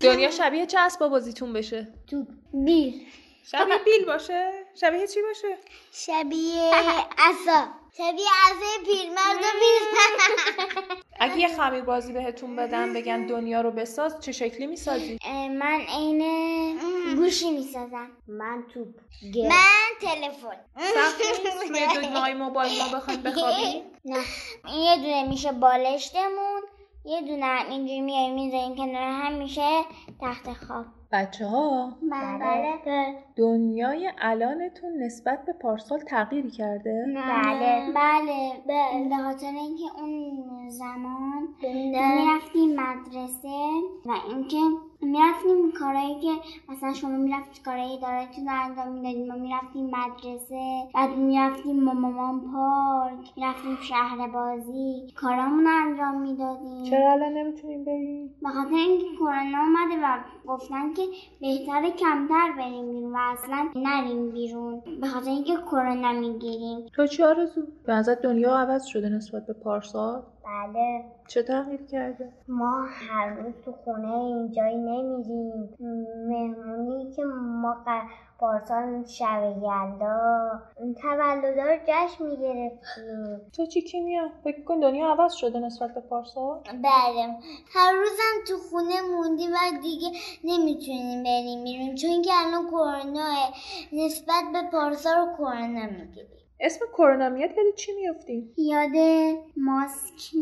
دنیا 0.00 0.30
شبیه 0.30 0.66
چه 0.66 0.78
اسباب 0.78 1.10
بازیتون 1.10 1.52
بشه؟ 1.52 1.88
تو 2.06 2.26
بیل. 2.52 3.06
شبیه 3.44 3.78
بیل 3.84 4.04
باشه؟ 4.06 4.64
شبیه 4.80 5.06
چی 5.06 5.20
باشه؟ 5.22 5.56
شبیه 5.92 6.70
اصا 7.28 7.68
شبیه 7.96 8.26
اصای 8.46 8.84
پیرمرد 8.84 9.36
و 9.42 9.46
اگه 11.20 11.36
یه 11.36 11.48
خمیر 11.48 11.80
بازی 11.80 12.12
بهتون 12.12 12.56
بدم 12.56 12.92
بگن 12.92 13.26
دنیا 13.26 13.60
رو 13.60 13.70
بساز 13.70 14.20
چه 14.20 14.32
شکلی 14.32 14.66
می‌سازی؟ 14.66 15.18
من 15.58 15.80
عین 15.88 16.76
گوشی 17.16 17.50
می‌سازم. 17.50 18.10
من 18.28 18.64
توپ. 18.74 18.88
من 19.48 19.90
تلفن. 20.00 20.60
سخت 20.94 21.20
روی 22.16 22.34
موبایل 22.34 22.78
ما 22.78 22.98
بخوایم 22.98 23.22
بخوابیم؟ 23.22 23.82
نه. 24.04 24.18
این 24.66 24.82
یه 24.82 24.96
دونه 24.96 25.28
میشه 25.28 25.52
بالشتمون 25.52 26.62
یه 27.04 27.20
دونه 27.20 27.70
اینجوری 27.70 28.00
میای 28.00 28.30
می‌ذاریم 28.30 28.76
کنار 28.76 29.22
هم 29.22 29.32
میشه 29.32 29.84
تخت 30.20 30.52
خواب. 30.66 30.84
بچه 31.12 31.46
ها 31.46 31.92
بله. 32.10 33.14
دنیای 33.36 34.10
الانتون 34.18 34.90
نسبت 35.02 35.44
به 35.46 35.52
پارسال 35.52 35.98
تغییری 35.98 36.50
کرده؟ 36.50 37.06
بله. 37.14 37.92
بله. 37.94 39.08
به 39.08 39.16
خاطر 39.16 39.46
اینکه 39.46 39.84
اون 39.98 40.68
زمان 40.68 41.48
می‌رفتیم 41.62 42.80
مدرسه 42.80 43.58
و 44.06 44.12
اینکه 44.28 44.56
می‌رفتیم 45.02 45.72
کارهایی 45.78 46.20
که 46.20 46.28
مثلا 46.68 46.92
شما 46.92 47.16
می‌رفتید 47.16 47.62
کارهایی 47.64 48.00
دارتون 48.00 48.46
رو 48.46 48.52
انجام 48.64 48.88
می‌دادیم 48.88 49.28
ما 49.28 49.34
می‌رفتیم 49.34 49.86
مدرسه 49.86 50.88
بعد 50.94 51.10
می‌رفتیم 51.10 51.86
با 51.86 51.92
مامان 51.92 52.40
پارک 52.40 53.32
می‌رفتیم 53.36 53.76
شهر 53.82 54.28
بازی 54.28 55.12
کارامون 55.16 55.64
رو 55.64 55.70
انجام 55.86 56.20
می‌دادیم. 56.20 56.82
چرا 56.82 57.12
الان 57.12 57.32
نمی‌تونیم 57.32 57.84
بریم؟ 57.84 58.34
به 58.42 58.48
خاطر 58.48 58.74
اینکه 58.74 59.06
کرونا 59.16 59.58
اومده 59.58 59.94
و 60.02 60.18
گفتن 60.46 60.92
که 60.92 60.99
بهتره 61.40 61.90
کمتر 61.90 62.52
بریم 62.58 62.92
بیرون 62.92 63.12
و 63.12 63.18
اصلا 63.18 63.68
نریم 63.76 64.30
بیرون. 64.30 64.82
به 65.00 65.06
خاطر 65.06 65.30
اینکه 65.30 65.56
کرونا 65.56 66.12
می‌گیریم. 66.12 66.86
تو 66.94 67.06
چی 67.06 67.22
آرزو؟ 67.22 67.62
به 67.86 67.92
نظر 67.92 68.14
دنیا 68.14 68.56
عوض 68.56 68.84
شده 68.84 69.08
نسبت 69.08 69.46
به 69.46 69.52
پارسال؟ 69.52 70.22
بله. 70.44 71.04
چه 71.28 71.42
تغییر 71.42 71.82
کرده؟ 71.82 72.32
ما 72.48 72.86
هر 72.88 73.28
روز 73.28 73.54
تو 73.64 73.72
خونه 73.72 74.14
اینجایی 74.14 74.76
نمیریم. 74.76 75.68
مهمونی 76.28 77.12
که 77.12 77.24
ما 77.62 77.76
پارسال 78.40 79.04
شب 79.04 79.42
یلدا 79.56 80.50
تولدا 81.02 81.48
رو 81.48 81.78
جشن 81.86 82.24
می‌گرفتیم. 82.24 83.50
تو 83.56 83.66
چی 83.66 83.80
کیمیا 83.80 84.28
فکر 84.44 84.64
کن 84.64 84.80
دنیا 84.80 85.06
عوض 85.12 85.32
شده 85.32 85.58
نسبت 85.58 85.94
به 85.94 86.00
پارسال. 86.00 86.60
بله. 86.64 87.34
هر 87.74 87.92
روزم 87.92 88.44
تو 88.48 88.58
خونه 88.70 89.00
موندیم 89.00 89.50
و 89.50 89.80
دیگه 89.82 90.08
نمی‌تونیم 90.44 91.22
بریم 91.22 91.64
بیرون 91.64 91.94
چون 91.94 92.22
که 92.22 92.30
الان 92.34 92.66
کرونا 92.66 93.34
نسبت 93.92 94.44
به 94.52 94.62
پارسال 94.72 95.26
کرونا 95.38 95.86
می‌گیریم 95.86 96.30
اسم 96.60 96.84
کرونا 96.92 97.28
میاد 97.28 97.50
یاد 97.50 97.74
چی 97.76 97.92
میفتیم؟ 97.92 98.54
یاد 98.56 98.96
ماسک 99.56 100.34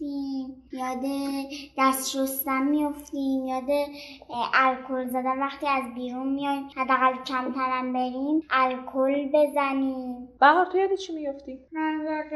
میفتیم 0.00 0.62
یاد 0.72 1.04
دست 1.78 2.10
شستن 2.10 2.62
میفتیم 2.62 3.46
یاد 3.46 3.70
الکل 4.54 5.06
زدن. 5.08 5.38
وقتی 5.38 5.66
از 5.66 5.94
بیرون 5.94 6.28
میایم 6.28 6.68
حداقل 6.76 7.24
کمترم 7.24 7.92
بریم 7.92 8.42
الکل 8.50 9.28
بزنیم. 9.34 10.28
بهار 10.40 10.66
تو 10.66 10.78
یاد 10.78 10.94
چی 10.94 11.14
میفتی؟ 11.14 11.58
من 11.72 12.00
یاد 12.04 12.32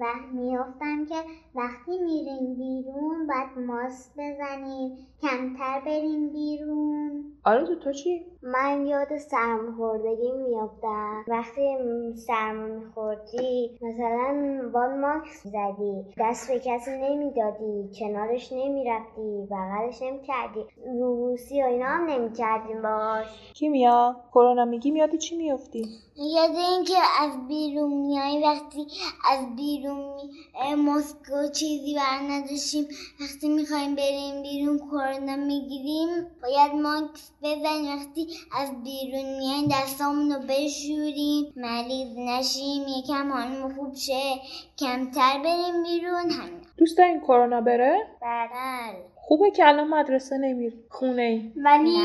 و 0.00 0.04
میفتم 0.32 1.06
که 1.06 1.14
وقتی 1.54 1.98
میریم 1.98 2.54
بیرون 2.54 3.26
باید 3.26 3.66
ماسک 3.66 4.10
بزنیم. 4.12 4.96
کمتر 5.22 5.80
بریم 5.86 6.32
بیرون. 6.32 7.24
آره 7.44 7.76
تو 7.76 7.92
چی؟ 7.92 8.26
من 8.42 8.86
یاد 8.86 9.18
سرماخوردگی 9.18 10.32
میافتم. 10.32 11.24
وقتی 11.28 11.76
سرما 12.16 12.66
میخوردی 12.66 13.78
مثلا 13.82 14.60
با 14.74 14.88
ماکس 14.88 15.42
زدی 15.42 16.04
دست 16.18 16.52
به 16.52 16.60
کسی 16.60 16.90
نمی‌دادی 16.90 17.90
کنارش 17.98 18.52
نمی‌رفتی 18.52 19.46
بغلش 19.50 20.02
نمی‌کردی 20.02 20.64
روبوسی 21.00 21.62
و 21.62 21.66
اینا 21.66 21.86
هم 21.86 22.10
نمی‌کردیم 22.10 22.82
باش 22.82 23.52
کیمیا 23.54 24.16
کرونا 24.34 24.64
میگی 24.64 24.90
میادی 24.90 25.18
چی 25.18 25.36
میافتی؟ 25.36 25.88
یاد 26.24 26.56
اینکه 26.56 26.98
از 27.20 27.48
بیرون 27.48 27.92
میای 27.92 28.42
وقتی 28.42 28.86
از 29.30 29.56
بیرون 29.56 30.30
ماسک 30.76 31.16
و 31.32 31.48
چیزی 31.48 31.94
بر 31.94 32.18
نداشتیم 32.30 32.88
وقتی 33.20 33.48
می‌خوایم 33.48 33.94
بریم 33.94 34.42
بیرون 34.42 34.78
کرونا 34.78 35.36
می‌گیریم 35.36 36.08
باید 36.42 36.72
ماسک 36.74 37.32
بزنیم. 37.42 37.96
وقتی 37.96 38.26
از 38.52 38.82
بیرون 38.82 39.38
میایم 39.38 39.68
دستامون 39.72 40.32
رو 40.32 40.40
بشوریم 40.48 41.52
مریض 41.56 42.18
نشیم 42.18 42.82
یکم 42.98 43.32
حالمون 43.32 43.74
خوب 43.74 43.94
شه 43.94 44.34
کمتر 44.78 45.38
بریم 45.44 45.82
بیرون. 45.82 46.30
همین. 46.30 46.60
دوست 46.76 46.98
دارین 46.98 47.20
کرونا 47.20 47.60
بره؟ 47.60 48.06
بله. 48.22 49.12
خوبه 49.14 49.50
که 49.50 49.68
الان 49.68 49.88
مدرسه 49.88 50.38
نمیری. 50.38 50.76
خونه 50.90 51.22
ای 51.22 51.52
ولی 51.56 51.98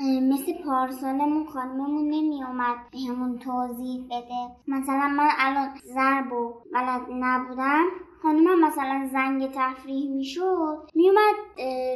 مثل 0.00 0.52
پارسالمون 0.64 1.46
خانممون 1.46 2.04
نمی 2.04 2.44
اومد 2.44 2.76
همون 3.08 3.38
توضیح 3.38 4.04
بده. 4.06 4.48
مثلا 4.68 5.08
من 5.08 5.28
الان 5.38 5.68
ضرب 5.94 6.32
و 6.32 6.54
بلد 6.74 7.02
نبودم. 7.10 7.84
خانمم 8.22 8.64
مثلا 8.64 9.08
زنگ 9.12 9.50
تفریح 9.54 10.10
می‌شد 10.10 10.90
میومد 10.94 11.34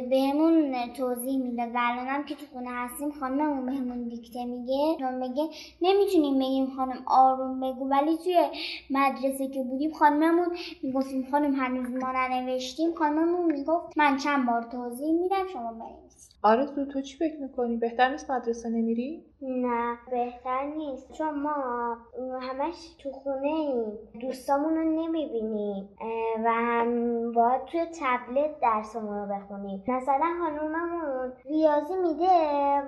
بهمون 0.09 0.75
توضیح 0.97 1.43
می‌داد. 1.43 1.69
و 1.75 1.79
الانم 1.81 2.23
که 2.23 2.35
تو 2.35 2.45
خونه 2.53 2.69
هستیم 2.71 3.11
خانممون 3.11 3.65
بهمون 3.65 4.07
دیکته 4.07 4.45
میگه 4.45 4.95
چون 4.99 5.13
میگه 5.13 5.49
نمی‌تونیم 5.81 6.39
بگیم 6.39 6.67
خانم 6.75 7.03
آروم 7.07 7.59
بگو. 7.59 7.89
ولی 7.89 8.17
توی 8.17 8.37
مدرسه 8.89 9.47
که 9.47 9.63
بودیم 9.63 9.93
خانممون 9.93 10.47
می‌گفتیم 10.83 11.27
خانم 11.31 11.55
هنوز 11.55 12.03
ما 12.03 12.11
ننوشتیم. 12.11 12.93
خانممون 12.93 13.51
می‌گفت 13.51 13.97
من 13.97 14.17
چند 14.17 14.45
بار 14.45 14.63
توضیح 14.63 15.21
میدم 15.21 15.47
شما 15.53 15.73
بنویسید 15.73 16.10
آرزو 16.43 16.85
تو 16.85 17.01
چی 17.01 17.17
فکر 17.17 17.41
می‌کنی؟ 17.41 17.77
بهتر 17.77 18.09
نیست 18.11 18.31
مدرسه 18.31 18.69
نمیری؟ 18.69 19.30
نه 19.41 19.97
بهتر 20.11 20.63
نیست. 20.63 21.11
چون 21.11 21.41
ما 21.41 21.97
همش 22.41 22.95
تو 23.03 23.11
خونه 23.11 23.47
ایم. 23.47 23.97
دوستامون 24.21 24.75
رو 24.75 24.83
نمی‌بینیم. 24.83 25.89
و 26.45 26.51
هم 26.51 27.31
باید 27.31 27.65
توی 27.65 27.85
تبلت 27.85 28.59
درسمون 28.59 29.17
رو 29.17 29.35
بخونیم. 29.35 29.83
مثلا 29.87 30.25
خانوممون 30.41 31.33
ریاضی 31.45 31.95
میده. 31.95 32.81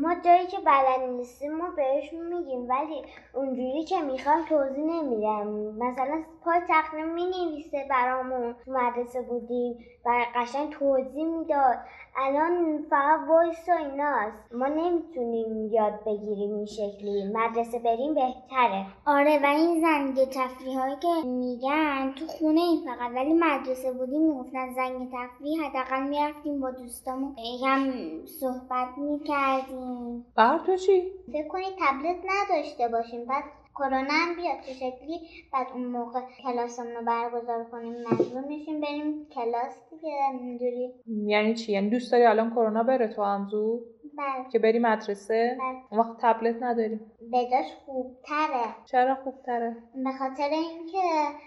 ما 0.00 0.14
جایی 0.24 0.46
که 0.46 0.56
بلد 0.66 1.10
نیستیم 1.10 1.56
ما 1.56 1.70
بهشون 1.76 2.26
میگیم. 2.26 2.68
ولی 2.68 3.02
اونجوری 3.34 3.84
که 3.84 4.00
می‌خوام 4.00 4.44
توضیح 4.48 4.84
نمیدم 4.84 5.46
مثلا 5.84 6.22
پای 6.44 6.60
تخته 6.68 7.04
می‌نویسه 7.04 7.86
برامون. 7.90 8.54
تو 8.64 8.72
مدرسه 8.72 9.22
بودیم. 9.22 9.78
و 10.06 10.10
قشنگ 10.34 10.70
توضیح 10.70 11.24
می‌داد. 11.24 11.76
الان 12.16 12.82
فقط 12.90 13.28
وایس 13.28 13.68
و 13.68 13.72
ایناست. 13.72 14.54
ما 14.54 14.66
نمی‌تونیم 14.66 15.66
یاد 15.72 15.99
بگیریم 16.06 16.54
این 16.54 16.66
شکلی. 16.66 17.24
مدرسه 17.34 17.78
بریم 17.78 18.14
بهتره. 18.14 18.86
آره 19.06 19.38
و 19.42 19.46
این 19.46 19.80
زنگ 19.80 20.28
تفریح 20.28 20.78
هایی 20.80 20.96
که 21.02 21.28
میگن 21.28 22.12
تو 22.18 22.26
خونه 22.26 22.60
این 22.60 22.80
فقط. 22.84 23.10
ولی 23.14 23.34
مدرسه 23.34 23.92
بودیم 23.92 24.22
می‌گفتن 24.22 24.72
زنگ 24.74 25.08
تفریح. 25.12 25.60
حداقل 25.64 26.08
می‌رفتیم 26.08 26.60
با 26.60 26.70
دوستامون. 26.70 27.36
یکم 27.38 27.92
صحبت 28.40 28.88
می‌کردیم. 28.98 30.26
بر 30.36 30.58
تو 30.66 30.76
چی؟ 30.76 31.02
فکر 31.32 31.48
کنی 31.48 31.64
تبلت 31.64 32.16
نداشته 32.24 32.88
باشیم. 32.88 33.24
بعد 33.24 33.44
کرونا 33.74 34.12
هم 34.12 34.36
بیاد 34.36 34.60
چه 34.66 34.72
شکلی. 34.72 35.20
بعد 35.52 35.66
اون 35.74 35.86
موقع 35.86 36.20
کلاسمون 36.42 36.92
رو 36.92 37.04
برگزار 37.04 37.64
کنیم 37.64 37.92
مجبور 37.92 38.44
میشیم 38.48 38.80
بریم 38.80 39.26
کلاس 39.34 39.74
دیگه. 39.90 40.12
اینجوری. 40.40 40.94
یعنی 41.06 41.54
چی؟ 41.54 41.72
یعنی 41.72 41.90
دوست 41.90 42.12
داری 42.12 42.24
الان 42.24 42.50
کرونا 42.50 42.82
بره 42.82 43.08
تو 43.08 43.22
همزو 43.22 43.80
بله. 44.20 44.50
که 44.52 44.58
بری 44.58 44.78
مدرسه؟ 44.78 45.56
بله. 45.60 45.76
اون 45.90 46.00
وقت 46.00 46.16
تبلت 46.20 46.62
نداریم. 46.62 47.12
بجاش 47.32 47.66
خوبتره. 47.86 48.74
چرا 48.84 49.14
خوبتره؟ 49.14 49.76
به 50.04 50.12
خاطر 50.18 50.48
اینکه 50.50 50.98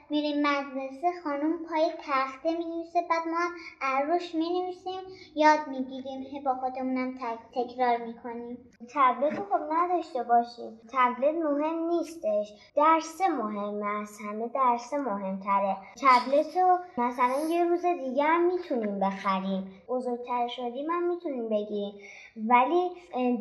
میریم 0.09 0.37
مدرسه 0.47 1.07
خانم 1.23 1.53
پای 1.69 1.91
تخته 1.99 2.57
می‌نویسه 2.57 2.99
بعد 3.09 3.27
ما 3.27 3.39
عروش 3.81 4.35
می‌نویسیم 4.35 5.01
یاد 5.35 5.59
می‌گیریم. 5.67 6.43
با 6.45 6.53
خودمونم 6.53 7.13
تکرار 7.55 7.97
می‌کنیم. 7.97 8.57
تبلت 8.93 9.39
رو 9.39 9.45
خب 9.45 9.73
نداشته 9.73 10.23
باشیم. 10.23 10.81
تبلت 10.93 11.35
مهم 11.35 11.87
نیستش. 11.87 12.53
درس 12.75 13.21
مهم 13.21 13.83
است. 13.83 14.21
همه 14.21 14.47
درس 14.47 14.93
مهمتره. 14.93 15.77
تبلت 16.01 16.57
رو 16.57 16.77
مثلا 16.97 17.49
یه 17.49 17.63
روز 17.63 17.85
دیگه 17.85 18.23
هم 18.23 18.45
می‌تونیم 18.45 18.99
بخریم. 18.99 19.71
بزرگتر 19.87 20.47
شدیم 20.47 20.89
هم 20.89 21.07
می‌تونیم 21.07 21.49
بگیریم. 21.49 21.93
ولی 22.35 22.89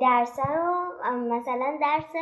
درس 0.01 0.39
رو 0.39 0.85
مثلا 1.37 1.79
درس 1.81 2.13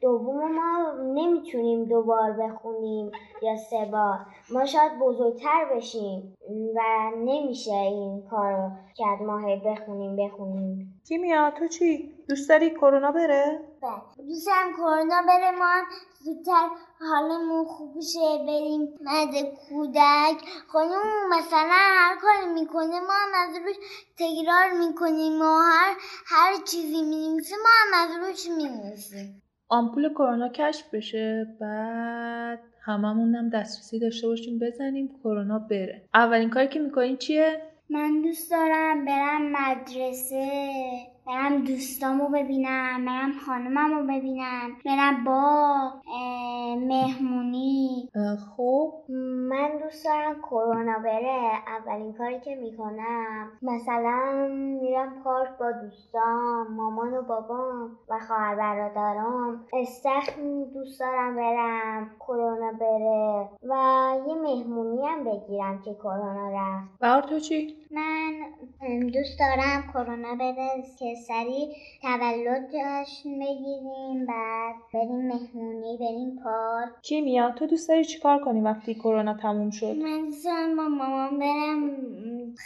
دوم 0.00 0.52
ما 0.52 0.92
نمی‌تونیم 1.14 1.84
دوبار 1.84 2.32
بخونیم 2.32 3.10
یا 3.42 3.56
سه 3.56 3.84
بار. 3.92 4.18
ما 4.52 4.64
شاید 4.64 4.98
بزرگتر 4.98 5.64
بشیم 5.74 6.36
و 6.76 6.80
نمیشه 7.16 7.74
این 7.74 8.22
کارو 8.30 8.70
کرد. 8.96 9.22
ما 9.22 9.38
هی 9.38 9.56
بخونیم 9.56 10.16
بخونیم. 10.16 11.00
کیمیا 11.08 11.50
تو 11.50 11.68
چی؟ 11.68 12.12
دوست 12.30 12.48
داری 12.48 12.70
کرونا 12.70 13.12
بره؟ 13.12 13.60
بله. 13.82 14.26
دوستم 14.28 14.72
کرونا 14.76 15.22
بره 15.28 15.50
ما 15.58 15.74
زودتر 16.24 16.68
حالمون 17.00 17.64
خوب 17.64 18.00
شه 18.00 18.38
بریم 18.46 18.80
مرد 19.00 19.34
کودک. 19.68 20.38
خانم 20.68 21.28
مثلا 21.32 21.68
هر 21.70 22.16
کاری 22.16 22.52
می‌کنه 22.54 23.00
ما 23.00 23.12
هم 23.12 23.48
از 23.48 23.56
روش 23.56 23.76
تکرار 24.18 24.88
می‌کنیم 24.88 25.40
و 25.42 25.44
هر 25.44 25.96
هر 26.26 26.52
چیزی 26.64 27.02
می‌نویسه 27.02 27.56
ما 27.56 27.70
هم 27.80 28.08
از 28.08 28.28
روش 28.28 28.48
می‌نویسیم. 28.56 29.42
آمپول 29.68 30.08
کرونا 30.08 30.48
کشف 30.48 30.94
بشه 30.94 31.46
بعد 31.60 32.60
هممون 32.84 33.48
دسترسی 33.48 33.98
داشته 33.98 34.26
باشیم 34.26 34.58
بزنیم 34.58 35.20
کرونا 35.22 35.58
بره. 35.58 36.02
اولین 36.14 36.50
کاری 36.50 36.68
که 36.68 36.78
می‌کنین 36.78 37.16
چیه؟ 37.16 37.62
من 37.90 38.22
دوست 38.22 38.50
دارم 38.50 39.04
برم 39.04 39.42
مدرسه. 39.42 40.80
برم 41.30 41.64
دوستامو 41.64 42.28
ببینم 42.28 43.04
برم 43.04 43.32
خانممو 43.46 44.02
ببینم 44.02 44.70
برم 44.84 45.24
با 45.24 45.92
مهمونی. 46.86 48.10
خب. 48.56 48.92
من 49.48 49.70
دوست 49.82 50.04
دارم 50.04 50.42
کرونا 50.42 50.98
بره 51.04 51.52
اولین 51.66 52.12
کاری 52.12 52.40
که 52.40 52.54
می‌کنم 52.54 53.48
مثلا 53.62 54.48
میرم 54.82 55.22
پارک 55.24 55.58
با 55.60 55.72
دوستام 55.72 56.66
مامان 56.70 57.14
و 57.14 57.22
بابام 57.22 57.98
و 58.08 58.18
خواهر 58.18 58.56
برادرام. 58.56 59.66
استخر 59.72 60.32
دوست 60.74 61.00
دارم 61.00 61.36
برم 61.36 62.10
کرونا 62.20 62.72
بره 62.80 63.48
و 63.62 63.74
یه 64.28 64.34
مهمونی 64.34 65.06
هم 65.06 65.24
بگیرم 65.24 65.82
که 65.82 65.94
کرونا 65.94 66.50
رفت. 66.52 66.98
بهار 67.00 67.22
تو 67.22 67.38
چی؟ 67.38 67.76
من 67.90 68.32
دوست 69.12 69.38
دارم 69.38 69.82
کرونا 69.92 70.34
بره 70.34 70.68
که 70.98 71.14
سریع 71.26 71.68
تولد 72.02 72.68
جشن 72.68 73.38
بگیریم 73.38 74.26
بعد 74.28 74.74
بریم 74.94 75.28
مهمونی 75.28 75.98
بریم 76.00 76.40
پارک. 76.44 77.02
کیمیا 77.02 77.50
تو 77.50 77.66
دوست 77.66 77.88
داری 77.88 78.04
چیکار 78.04 78.44
کنی 78.44 78.60
وقتی 78.60 78.94
کرونا 78.94 79.34
تموم 79.34 79.70
شد؟ 79.70 79.96
من 79.96 80.24
دوست 80.24 80.44
دارم 80.44 80.76
با 80.76 80.88
مامان 80.88 81.38
برم 81.38 81.90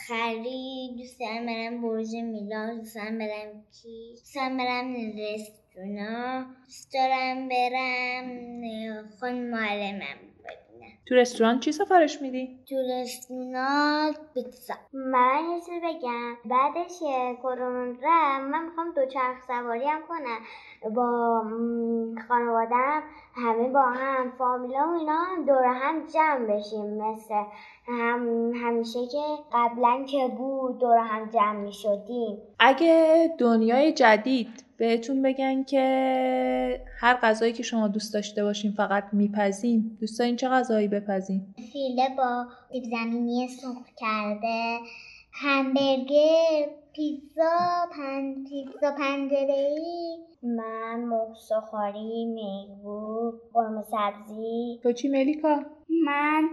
خرید 0.06 0.96
دوست 0.96 1.20
دارم 1.20 1.46
برم 1.46 1.82
برج 1.82 2.14
میلان 2.14 2.78
دوست 2.78 2.94
دارم 2.94 3.18
برم 3.18 3.64
کی؟ 3.82 4.10
دوست 4.10 4.34
دارم 4.34 4.56
برم 4.56 4.94
رستورانا 4.94 6.46
دوست 6.64 6.94
دارم 6.94 7.48
برم 7.48 9.04
خون 9.20 9.50
معلمم. 9.50 10.33
تو 11.06 11.14
رستوران 11.14 11.60
چی 11.60 11.72
سفارش 11.72 12.22
میدی؟ 12.22 12.58
تو 12.68 12.76
رستوران 12.76 14.14
پیتزا. 14.34 14.74
من 14.92 15.40
یه 15.50 15.60
چیز 15.60 15.82
بگم 15.82 16.34
بعدش 16.44 16.98
کرونا 17.42 18.38
من 18.38 18.64
می‌خوام 18.64 18.92
دوچرخ 18.96 19.46
سواری 19.46 19.84
هم 19.84 20.00
کنم. 20.08 20.38
با 20.94 21.42
خانوادم 22.28 23.02
همه 23.34 23.68
با 23.68 23.82
هم 23.82 24.32
فامیلا 24.38 24.88
و 24.88 24.98
اینا 24.98 25.24
دور 25.46 25.64
هم 25.64 26.06
جمع 26.06 26.46
بشیم. 26.46 27.02
مثل 27.02 27.34
هم 27.88 28.52
همیشه 28.54 29.06
که 29.06 29.22
قبلا 29.52 30.04
که 30.04 30.28
بود 30.38 30.78
دور 30.78 30.98
هم 30.98 31.28
جمع 31.30 31.60
می 31.60 31.72
شدیم 31.72 32.38
اگه 32.58 33.34
دنیای 33.38 33.92
جدید 33.92 34.63
بهتون 34.76 35.22
بگن 35.22 35.64
که 35.64 36.84
هر 37.00 37.14
غذایی 37.22 37.52
که 37.52 37.62
شما 37.62 37.88
دوست 37.88 38.14
داشته 38.14 38.44
باشین 38.44 38.72
فقط 38.72 39.04
میپزیم. 39.12 39.98
دوست 40.00 40.18
دارین 40.18 40.36
چه 40.36 40.48
غذایی 40.48 40.88
بپزیم؟ 40.88 41.54
فیله 41.72 42.08
با 42.16 42.46
سیب 42.72 42.84
زمینی 42.84 43.48
سرخ 43.48 43.86
کرده 43.96 44.78
همبرگر 45.32 46.68
پیتزا 46.92 47.86
پن 47.92 48.34
پیتزا 48.44 48.92
پنجره 48.98 49.76
من 50.42 51.00
مرغ 51.00 51.36
سخاری 51.48 52.24
میگو 52.24 53.32
قرمه 53.52 53.82
سبزی. 53.82 54.80
تو 54.82 54.92
چی 54.92 55.08
ملیکا؟ 55.08 55.62
من 56.04 56.48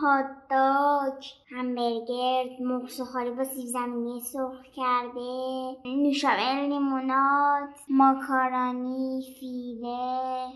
هاتداگ 0.00 1.24
همبرگر 1.50 2.44
مرغ 2.60 2.88
سخاری 2.88 3.30
با 3.30 3.44
سیب 3.44 3.66
زمینی 3.66 4.20
سرخ 4.20 4.62
کرده. 4.76 5.76
نوشابه 5.84 6.66
لیموناد 6.68 7.68
ماکارانی 7.88 9.22
فیله 9.40 10.46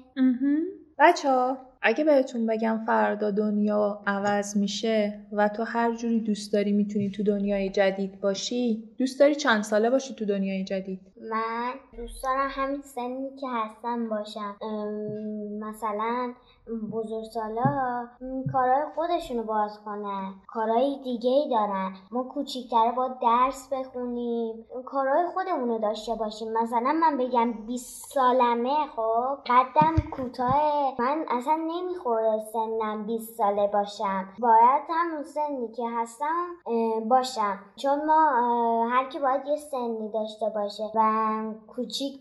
بچه 0.98 1.30
ها 1.30 1.58
اگه 1.82 2.04
بهتون 2.04 2.46
بگم 2.46 2.80
فردا 2.86 3.30
دنیا 3.30 4.02
عوض 4.06 4.56
میشه 4.56 5.20
و 5.32 5.48
تو 5.48 5.62
هر 5.62 5.94
جوری 5.94 6.20
دوست 6.20 6.52
داری 6.52 6.72
می‌تونی 6.72 7.10
تو 7.10 7.22
دنیای 7.22 7.68
جدید 7.68 8.20
باشی 8.20 8.85
دوست 8.98 9.20
داری 9.20 9.34
چند 9.34 9.62
ساله 9.62 9.90
باشی 9.90 10.14
تو 10.14 10.24
دنیای 10.24 10.64
جدید؟ 10.64 11.00
من 11.30 11.72
دوست 11.96 12.22
دارم 12.22 12.48
همین 12.50 12.82
سنی 12.82 13.36
که 13.40 13.46
هستم 13.48 14.08
باشم. 14.08 14.56
مثلا 15.60 16.34
بزرگسالا 16.92 18.08
کارهای 18.52 18.84
خودشونو 18.94 19.42
باز 19.42 19.80
کنن 19.84 20.34
کارهای 20.46 21.00
دیگه 21.04 21.30
ای 21.30 21.50
دارن. 21.50 21.92
ما 22.10 22.22
کوچیکتره 22.22 22.92
با 22.92 23.08
درس 23.22 23.68
بخونیم. 23.72 24.64
کارهای 24.84 25.26
خودمونو 25.26 25.78
داشته 25.78 26.14
باشیم. 26.14 26.52
مثلا 26.52 26.92
من 26.92 27.16
بگم 27.16 27.52
20 27.52 28.12
سالمه 28.14 28.86
خب؟ 28.96 29.38
قدم 29.46 29.94
کوتاه. 30.10 30.94
من 30.98 31.24
اصلا 31.30 31.56
نمی‌خوره 31.56 32.38
سنم 32.52 33.06
20 33.06 33.34
ساله 33.34 33.66
باشم. 33.66 34.28
باید 34.38 34.82
همون 34.88 35.22
سنی 35.22 35.68
که 35.76 35.82
هستم 35.96 36.46
باشم. 37.08 37.58
چون 37.76 38.04
ما 38.06 38.85
هر 38.86 39.08
کی 39.08 39.18
باید 39.18 39.46
یه 39.46 39.56
سنی 39.56 40.08
داشته 40.14 40.46
باشه 40.54 40.90
و 40.94 41.42
کوچیک 41.66 42.20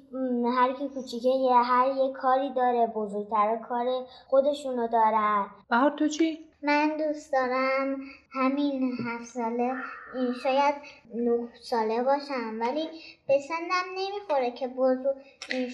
هر 0.56 0.74
کی 0.74 0.88
کوچیکه 0.90 1.30
یه 1.30 1.56
هر 1.56 1.88
یه 1.88 2.14
کاری 2.14 2.54
داره 2.54 2.88
بزرگتر 2.88 3.56
کار 3.70 3.86
خودشونو 4.28 4.88
دارن 4.88 5.46
بهار 5.70 5.92
تو 5.92 6.08
چی؟ 6.08 6.40
من 6.66 6.98
دوست 6.98 7.34
دارم 7.34 7.98
همین 8.34 8.98
هفت 9.06 9.26
ساله 9.26 9.74
شاید 10.44 10.76
نه 11.16 11.48
ساله 11.62 12.04
باشم 12.04 12.60
ولی 12.62 12.88
به 13.28 13.40
نمی‌خوره 13.98 14.52
که 14.52 14.68
بزرگ 14.68 15.16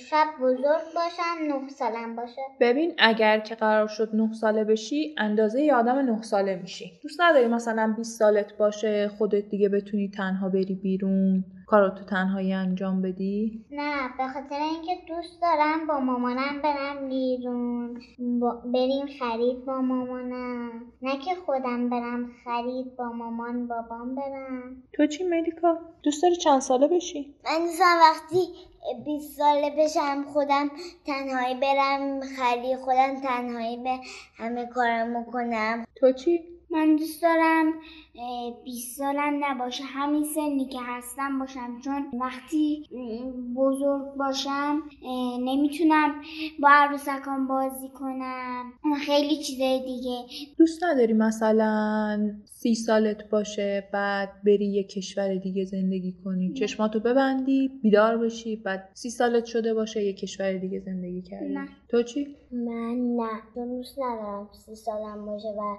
شب 0.10 0.28
بزرگ 0.42 0.84
باشم 0.96 1.54
نه 1.54 1.70
سالم 1.70 2.16
باشه. 2.16 2.42
ببین 2.60 2.94
اگر 2.98 3.40
که 3.40 3.56
قرار 3.56 3.88
شد 3.88 4.10
نه 4.14 4.34
ساله 4.34 4.64
بشی 4.64 5.16
اندازه 5.18 5.62
ی 5.62 5.72
آدم 5.72 5.96
نه 5.96 6.22
ساله 6.22 6.56
میشی. 6.56 7.00
دوست 7.04 7.22
نداری 7.22 7.48
مثلا 7.48 7.94
20 7.98 8.20
سالت 8.20 8.58
باشه 8.58 9.08
خودت 9.18 9.50
دیگه 9.50 9.70
بتونی 9.70 10.10
تنها 10.10 10.50
بری 10.50 10.76
بیرون. 10.76 11.44
کارو 11.72 11.90
تو 11.90 12.04
تنهایی 12.06 12.54
انجام 12.54 13.02
بدی؟ 13.02 13.66
نه 13.72 14.10
به 14.18 14.28
خاطر 14.28 14.62
اینکه 14.62 14.92
دوست 15.08 15.42
دارم 15.42 15.88
با 15.88 16.00
مامانم 16.00 16.62
برم 16.64 17.10
بیرون 17.10 18.02
بریم 18.74 19.06
خرید 19.20 19.66
با 19.66 19.82
مامانم 19.82 20.72
نه 21.02 21.18
که 21.18 21.36
خودم 21.46 21.90
برم 21.90 22.32
خرید 22.44 22.96
با 22.96 23.10
مامان 23.10 23.68
بابام 23.68 24.16
برم 24.16 24.84
تو 24.94 25.08
چی 25.08 25.24
ملیکا؟ 25.24 25.78
دوست 26.04 26.24
داری 26.24 26.36
چند 26.36 26.62
ساله 26.62 26.88
بشی؟ 26.88 27.36
من 27.46 27.66
دوستم 27.66 27.98
وقتی 28.02 28.48
20 29.06 29.38
ساله 29.38 29.70
بشم 29.78 30.24
خودم 30.34 30.72
تنهایی 31.06 31.56
برم 31.56 32.22
خرید 32.22 32.78
خودم 32.78 33.22
تنهایی 33.22 33.78
به 33.78 34.00
همه 34.38 34.66
کارم 34.66 35.26
کنم 35.26 35.86
تو 35.96 36.12
چی؟ 36.12 36.61
من 36.72 36.96
دوست 36.96 37.22
دارم 37.22 37.74
20 38.66 38.98
سالم 38.98 39.40
نباشه. 39.44 39.84
همین 39.84 40.24
سنی 40.24 40.66
که 40.66 40.78
هستم 40.82 41.40
باشم. 41.40 41.80
چون 41.84 42.20
وقتی 42.20 42.84
بزرگ 43.56 44.18
باشم 44.18 44.84
نمی‌تونم 45.40 46.22
با 46.60 46.70
عروسکان 46.72 47.48
بازی 47.48 47.90
کنم. 47.90 48.64
خیلی 49.06 49.38
چیزای 49.44 49.80
دیگه. 49.86 50.26
دوست 50.58 50.84
نداری 50.84 51.14
مثلا 51.14 52.32
سی 52.46 52.76
سالت 52.76 53.30
باشه 53.30 53.90
بعد 53.94 54.30
بری 54.46 54.66
یه 54.66 54.84
کشور 54.84 55.36
دیگه 55.36 55.66
زندگی 55.66 56.16
کنی. 56.24 56.54
چشماتو 56.54 57.00
ببندی 57.00 57.72
بیدار 57.84 58.18
بشی 58.18 58.56
بعد 58.56 58.90
سی 58.94 59.10
سالت 59.10 59.46
شده 59.46 59.74
باشه 59.74 60.04
یه 60.04 60.14
کشور 60.14 60.54
دیگه 60.54 60.80
زندگی 60.80 61.22
کردی. 61.22 61.54
نه. 61.54 61.68
تو 61.92 62.04
چی؟ 62.04 62.38
من 62.52 63.16
نه 63.16 63.30
دوست 63.56 64.00
ندارم 64.00 64.50
سی 64.52 64.76
سالم 64.76 65.26
باشه 65.26 65.48
و 65.48 65.78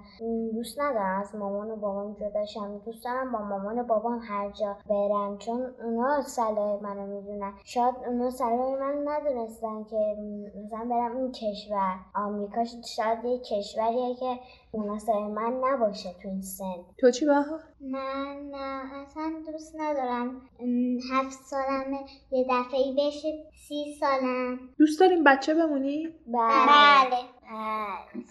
دوست 0.53 0.81
ندارم 0.81 1.21
از 1.21 1.35
مامان 1.35 1.71
و 1.71 1.77
بابام 1.77 2.13
جداشم 2.13 2.79
دوست 2.85 3.05
دارم 3.05 3.33
با 3.33 3.39
مامان 3.39 3.79
و 3.79 3.85
بابام 3.85 4.19
هر 4.23 4.51
جا 4.51 4.77
برم 4.91 5.39
چون 5.39 5.75
اونا 5.85 6.23
صلاح 6.23 6.83
منو 6.83 7.07
می‌دونن. 7.07 7.53
شاید 7.65 7.95
اونا 8.07 8.31
صلاح 8.31 8.81
من 8.81 9.09
ندونستن 9.09 9.85
که 9.85 10.17
مثلا 10.65 10.85
برم 10.91 11.17
این 11.17 11.33
کشور. 11.33 11.95
آمریکا 12.15 12.65
شاید 12.65 13.25
یه 13.25 13.39
کشوریه 13.39 14.15
که 14.15 14.39
مناسب 14.75 15.13
من 15.13 15.61
نباشه 15.65 16.15
تو 16.23 16.29
این 16.29 16.43
سن. 16.43 16.65
تو 16.99 17.11
چی 17.11 17.27
بها؟ 17.27 17.61
من 17.81 18.51
نه 18.51 18.95
اصلا 19.03 19.33
دوست 19.53 19.77
ندارم. 19.77 20.43
هفت 21.13 21.39
سالمه. 21.45 21.99
یه 22.31 22.45
دفعه 22.51 22.81
ای 22.81 22.95
بشه 22.99 23.29
سی 23.69 23.97
سالم. 24.01 24.59
دوست 24.79 25.01
داریم 25.01 25.25
بچه 25.25 25.55
بمونی؟ 25.55 26.09
بله. 26.27 26.67
بله. 26.67 27.19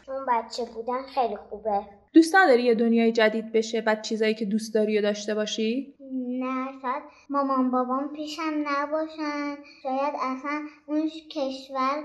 اون 0.08 0.26
بچه 0.28 0.66
بودن 0.66 1.02
خیلی 1.02 1.36
خوبه. 1.36 1.82
دوست 2.14 2.36
نداری 2.36 2.64
یه 2.64 2.76
دنیای 2.76 3.12
جدید 3.12 3.52
بشه 3.52 3.82
بعد 3.82 4.02
چیزایی 4.02 4.34
که 4.34 4.46
دوست 4.46 4.74
داری 4.74 5.00
و 5.00 5.02
داشته 5.02 5.36
باشی؟ 5.36 5.96
نه 6.28 6.66
شاید 6.82 7.04
مامان 7.30 7.72
بابام 7.72 8.14
پیشم 8.16 8.64
نباشن. 8.68 9.56
شاید 9.84 10.14
اصلا 10.22 10.62
اون 10.92 11.10
کشور 11.32 12.04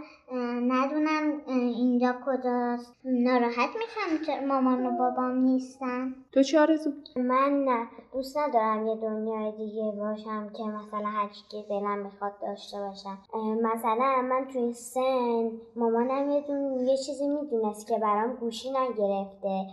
ندونم 0.72 1.40
اینجا 1.49 2.14
کجاست. 2.27 2.94
ناراحت 3.05 3.70
میشم 3.77 4.25
چه 4.27 4.46
مامان 4.46 4.87
و 4.87 4.90
بابام 4.90 5.38
نیستن. 5.38 6.14
تو 6.33 6.42
چه 6.42 6.61
آرزو؟ 6.61 6.90
من 7.16 7.64
نه 7.64 7.87
دوست 8.12 8.38
ندارم 8.38 8.87
یه 8.87 8.96
دنیای 8.96 9.53
دیگه 9.57 9.92
باشم 9.99 10.49
که 10.57 10.62
مثلا 10.62 11.09
هر 11.09 11.29
که 11.51 11.64
دلم 11.68 11.99
می‌خواد 11.99 12.33
داشته 12.42 12.77
باشم. 12.79 13.18
مثلا 13.62 14.22
من 14.22 14.46
توی 14.53 14.72
سن 14.72 15.51
مامانم 15.77 16.31
یه, 16.31 16.44
یه 16.90 16.96
چیزی 16.96 17.29
می‌دونست 17.29 17.88
که 17.88 17.99
برام 17.99 18.35
گوشی 18.35 18.70
نگرفته. 18.70 19.66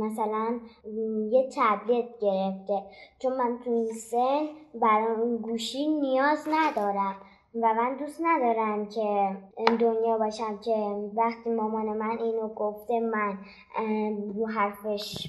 مثلا 0.00 0.60
یه 1.30 1.48
تبلت 1.56 2.08
گرفته. 2.20 2.82
چون 3.22 3.32
من 3.36 3.58
توی 3.64 3.72
این 3.72 3.92
سن 3.94 4.46
برام 4.74 5.36
گوشی 5.36 5.88
نیاز 5.88 6.48
ندارم. 6.48 7.14
و 7.62 7.74
من 7.74 7.96
دوست 7.96 8.20
ندارم 8.22 8.86
که 8.88 9.36
دنیا 9.80 10.18
باشم 10.18 10.58
که 10.58 10.74
وقتی 11.16 11.50
مامان 11.50 11.86
من 11.86 12.18
اینو 12.18 12.48
گفته 12.48 13.00
من 13.00 13.38
رو 14.36 14.46
حرفش 14.46 15.28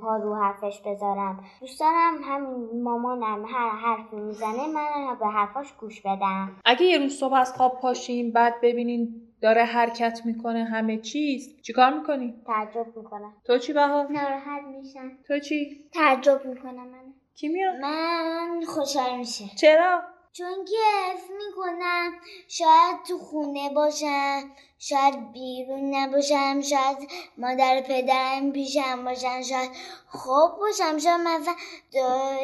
پا 0.00 0.16
رو 0.16 0.34
حرفش 0.34 0.80
بذارم 0.86 1.44
دوست 1.60 1.80
دارم 1.80 2.14
همین 2.22 2.82
مامانم 2.82 3.44
هر 3.44 3.70
حرفی 3.70 4.16
می‌زنه 4.16 4.66
من 4.74 5.16
به 5.20 5.26
حرفاش 5.26 5.72
گوش 5.72 6.00
بدم 6.00 6.56
اگه 6.64 6.82
یه 6.82 6.98
روز 6.98 7.18
صبح 7.18 7.34
از 7.34 7.52
خواب 7.52 7.80
پاشیم 7.80 8.30
بعد 8.30 8.54
ببینین 8.62 9.22
داره 9.42 9.64
حرکت 9.64 10.20
می‌کنه 10.24 10.64
همه 10.64 10.96
چیز 10.96 11.62
چیکار 11.62 11.94
می‌کنی؟ 11.98 12.34
تعجب 12.46 12.96
می‌کنم 12.96 13.32
تو 13.44 13.58
چی 13.58 13.72
بها؟ 13.72 14.02
ناراحت 14.10 14.62
میشم 14.78 15.10
تو 15.26 15.38
چی؟ 15.38 15.84
تعجب 15.92 16.44
می‌کنم 16.44 16.88
من 16.88 17.14
کی 17.34 17.48
میاد؟ 17.48 17.76
من 17.76 18.60
خوشحال 18.66 19.18
میشه 19.18 19.44
چرا؟ 19.56 20.00
چون 20.38 20.64
که 20.64 20.76
حس 20.76 21.30
می‌کنم 21.38 22.12
شاید 22.48 23.02
تو 23.08 23.18
خونه 23.18 23.70
باشم 23.70 24.50
شاید 24.78 25.32
بیرون 25.32 25.94
نباشم 25.94 26.60
شاید 26.60 27.10
مادر 27.38 27.80
پدرم 27.80 28.52
پیشم 28.52 29.04
باشم 29.04 29.42
شاید 29.42 29.70
خوب 30.08 30.58
باشم 30.60 30.98
شاید 30.98 31.20
مثلا 31.20 31.54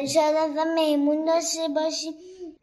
شاید 0.07 0.35
اصلا 0.35 0.73
میمون 0.75 1.25
داشته 1.25 1.67
باشیم. 1.67 2.13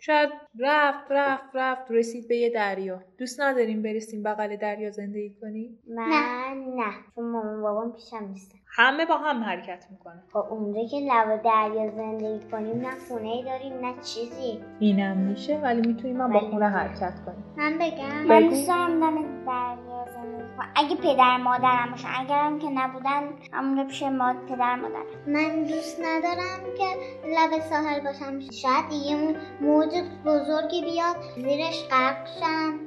شاید 0.04 0.30
رفت 0.60 1.06
رفت 1.10 1.44
رفت 1.54 1.90
رسید 1.90 2.28
به 2.28 2.36
یه 2.36 2.50
دریا. 2.50 3.00
دوست 3.18 3.40
نداریم 3.40 3.82
برسیم 3.82 4.22
بغل 4.22 4.56
دریا 4.56 4.90
زندگی 4.90 5.34
کنیم؟ 5.40 5.78
من 5.88 6.64
نه. 6.76 6.92
چون 7.14 7.30
مامان 7.30 7.62
بابام 7.62 7.92
پیشم 7.92 8.28
نیستن. 8.28 8.58
همه 8.66 9.06
با 9.06 9.16
هم 9.16 9.42
حرکت 9.44 9.84
می‌کنن. 9.90 10.22
خب 10.32 10.46
اونجا 10.50 10.80
که 10.90 10.96
لب 10.96 11.42
دریا 11.42 11.90
زندگی 11.90 12.50
کنیم 12.50 12.80
نه 12.80 12.90
خونه 13.08 13.28
ای 13.28 13.42
داریم 13.44 13.72
نه 13.86 13.94
چیزی. 14.02 14.64
اینم 14.80 15.16
میشه 15.16 15.58
ولی 15.58 15.88
می‌تونیم 15.88 16.16
ما 16.16 16.28
با 16.28 16.40
خونه 16.40 16.68
حرکت 16.68 17.14
کنیم. 17.26 17.44
من 17.56 17.78
بگم. 17.80 18.26
من 18.28 18.48
دوست 18.48 18.68
دارم. 18.68 19.00
دریا 19.00 19.91
زندگی 20.10 20.56
کنم 20.56 20.72
اگه 20.74 20.96
پدر 20.96 21.36
مادرم 21.36 21.90
باشن 21.90 22.08
اگرم 22.18 22.58
که 22.58 22.66
نبودن 22.70 23.22
همونجا 23.52 23.84
پیش 23.84 24.02
ما 24.02 24.34
پدر 24.48 24.74
مادر. 24.76 25.02
من 25.26 25.62
دوست 25.62 26.00
ندارم 26.00 26.60
که 26.78 26.84
لب 27.28 27.60
ساحل 27.60 28.00
باشم. 28.00 28.40
شاید 28.50 28.92
یه 28.92 29.36
موج 29.60 29.88
بزرگی 30.24 30.82
بیاد 30.82 31.16
زیرش 31.36 31.88
غرق 31.90 32.26
شم. 32.40 32.80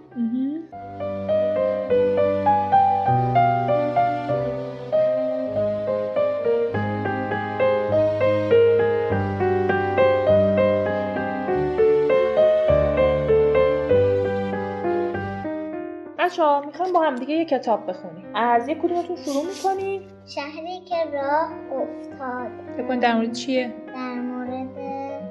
بچه 16.25 16.43
ها 16.43 16.61
می‌خوایم 16.65 16.93
با 16.93 17.01
هم 17.01 17.15
دیگه 17.15 17.35
یه 17.35 17.45
کتاب 17.45 17.89
بخونیم 17.89 18.35
از 18.35 18.67
یه 18.67 18.75
کدومتون 18.75 19.15
شروع 19.15 19.45
می‌کنیم 19.45 20.01
شهری 20.25 20.79
که 20.85 20.95
راه 21.13 21.51
افتاد 21.71 22.51
بکنید 22.77 22.99
در 22.99 23.15
مورد 23.15 23.31
چیه؟ 23.31 23.73
در 23.87 24.13
مورد 24.13 24.77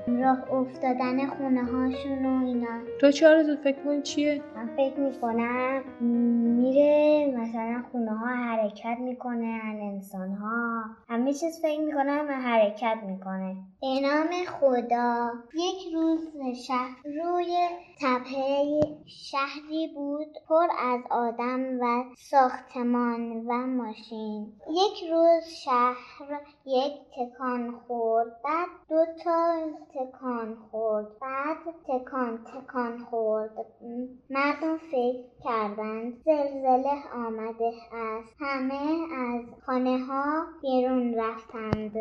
راه 0.06 0.52
افتادن 0.52 1.26
خونه 1.26 1.64
هاشون 1.64 2.26
و 2.26 2.46
اینا 2.46 2.68
تو 3.00 3.10
چه 3.10 3.28
آرزو 3.28 3.56
فکر 3.56 3.76
کنی 3.84 4.02
چیه؟ 4.02 4.40
من 4.64 4.76
فکر 4.76 5.00
می‌کنم 5.00 5.82
میره 6.56 7.26
مثلا 7.36 7.82
خونه 7.92 8.18
ها 8.18 8.26
حرکت 8.26 8.96
می‌کنه 9.00 9.60
انسان 9.82 10.32
ها 10.32 10.84
همه 11.08 11.32
چیز 11.32 11.60
فکر 11.62 11.80
می‌کنم 11.80 12.26
حرکت 12.30 12.98
می‌کنه. 13.06 13.56
به 13.80 14.00
نام 14.02 14.30
خدا. 14.44 15.30
یک 15.54 15.94
روز 15.94 16.28
شهر 16.66 16.96
روی 17.04 17.56
تپه 18.00 18.80
شهری 19.06 19.92
بود 19.94 20.36
پر 20.48 20.66
از 20.80 21.00
آدم 21.10 21.80
و 21.80 22.04
ساختمان 22.16 23.46
و 23.46 23.66
ماشین. 23.66 24.52
یک 24.70 25.10
روز 25.10 25.44
شهر 25.64 26.40
یک 26.66 26.92
تکان 27.16 27.70
خورد 27.86 28.42
بعد 28.44 28.68
دو 28.88 29.04
تا 29.24 29.54
تکان 29.94 30.56
خورد 30.70 31.06
بعد 31.20 31.56
تکان 31.88 32.38
تکان 32.44 32.98
خورد. 32.98 33.66
مردم 34.54 34.78
فکر 34.78 35.24
کردند 35.44 36.22
زلزله 36.24 37.02
آمده 37.14 37.72
است. 37.92 38.34
همه 38.40 39.06
از 39.18 39.44
خانه 39.66 40.04
ها 40.04 40.46
بیرون 40.62 41.14
رفتند. 41.14 41.92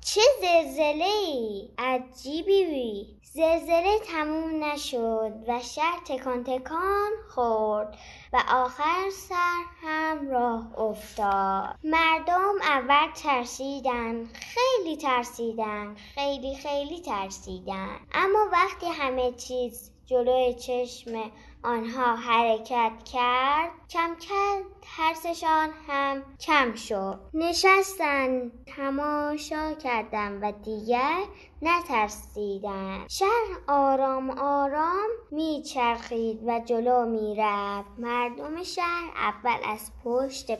چه 0.00 0.20
زلزله 0.40 1.04
ای 1.04 1.68
عجیبی. 1.78 2.64
بی 2.64 3.06
زلزله 3.22 3.98
تموم 4.06 4.64
نشد 4.64 5.32
و 5.48 5.60
شهر 5.60 6.00
تکان 6.06 6.44
تکان 6.44 7.10
خورد 7.28 7.96
و 8.32 8.42
آخر 8.50 9.10
سر 9.10 9.62
هم 9.82 10.30
راه 10.30 10.78
افتاد. 10.78 11.76
مردم 11.84 12.54
اول 12.62 13.12
ترسیدن 13.22 14.24
خیلی 14.24 14.96
ترسیدن 14.96 15.94
خیلی 16.14 16.54
خیلی 16.54 17.00
ترسیدن. 17.00 17.96
اما 18.12 18.46
وقتی 18.52 18.86
همه 18.86 19.32
چیز 19.32 19.90
جلوی 20.06 20.54
چشم 20.54 21.30
آنها 21.64 22.16
حرکت 22.16 22.92
کرد. 23.12 23.70
کم 23.90 24.16
کم 24.20 24.62
ترسشان 24.96 25.70
هم 25.88 26.22
کم 26.40 26.74
شد. 26.74 27.20
نشستن 27.34 28.52
تماشا 28.76 29.72
کردن 29.72 30.40
و 30.42 30.52
دیگر 30.52 31.22
نترسیدن 31.62 33.06
شهر 33.08 33.58
آرام 33.68 34.30
آرام 34.30 35.08
میچرخید 35.30 36.40
و 36.46 36.60
جلو 36.60 37.06
می‌رفت. 37.06 37.90
مردم 37.98 38.62
شهر 38.62 39.10
اول 39.16 39.58
از 39.72 39.90
پشت 40.04 40.50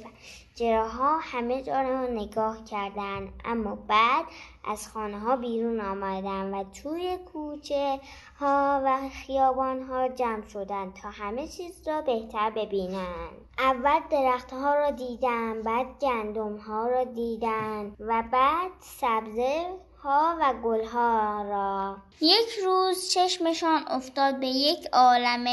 ها 0.63 1.19
همه 1.19 1.63
جا 1.63 1.81
را 1.81 2.07
نگاه 2.07 2.65
کردند. 2.65 3.33
اما 3.45 3.75
بعد 3.75 4.25
از 4.65 4.89
خانه 4.89 5.19
ها 5.19 5.37
بیرون 5.37 5.81
آمدن 5.81 6.55
و 6.55 6.65
توی 6.65 7.19
کوچه 7.33 8.01
ها 8.41 8.83
و 8.85 9.09
خیابان 9.09 9.83
ها 9.83 10.09
جمع 10.09 10.49
شدند 10.49 10.95
تا 10.95 11.11
همه 11.11 11.49
چیز 11.49 11.89
را 11.89 12.01
بهتر 12.01 12.51
ببینند. 12.51 13.49
اول 13.59 14.01
درخت 14.11 14.53
ها 14.53 14.75
را 14.75 14.91
دیدن 14.91 15.63
بعد 15.63 15.87
گندم 16.01 16.57
ها 16.57 16.87
را 16.87 17.05
دیدن 17.05 17.97
و 18.01 18.25
بعد 18.33 18.71
سبزه 18.81 19.67
ها 20.03 20.37
و 20.41 20.55
گلها 20.65 21.43
را. 21.43 21.97
یک 22.21 22.49
روز 22.65 23.11
چشمشان 23.11 23.85
افتاد 23.89 24.41
به 24.41 24.47
یک 24.47 24.87
عالم 24.93 25.47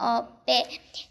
آب 0.00 0.24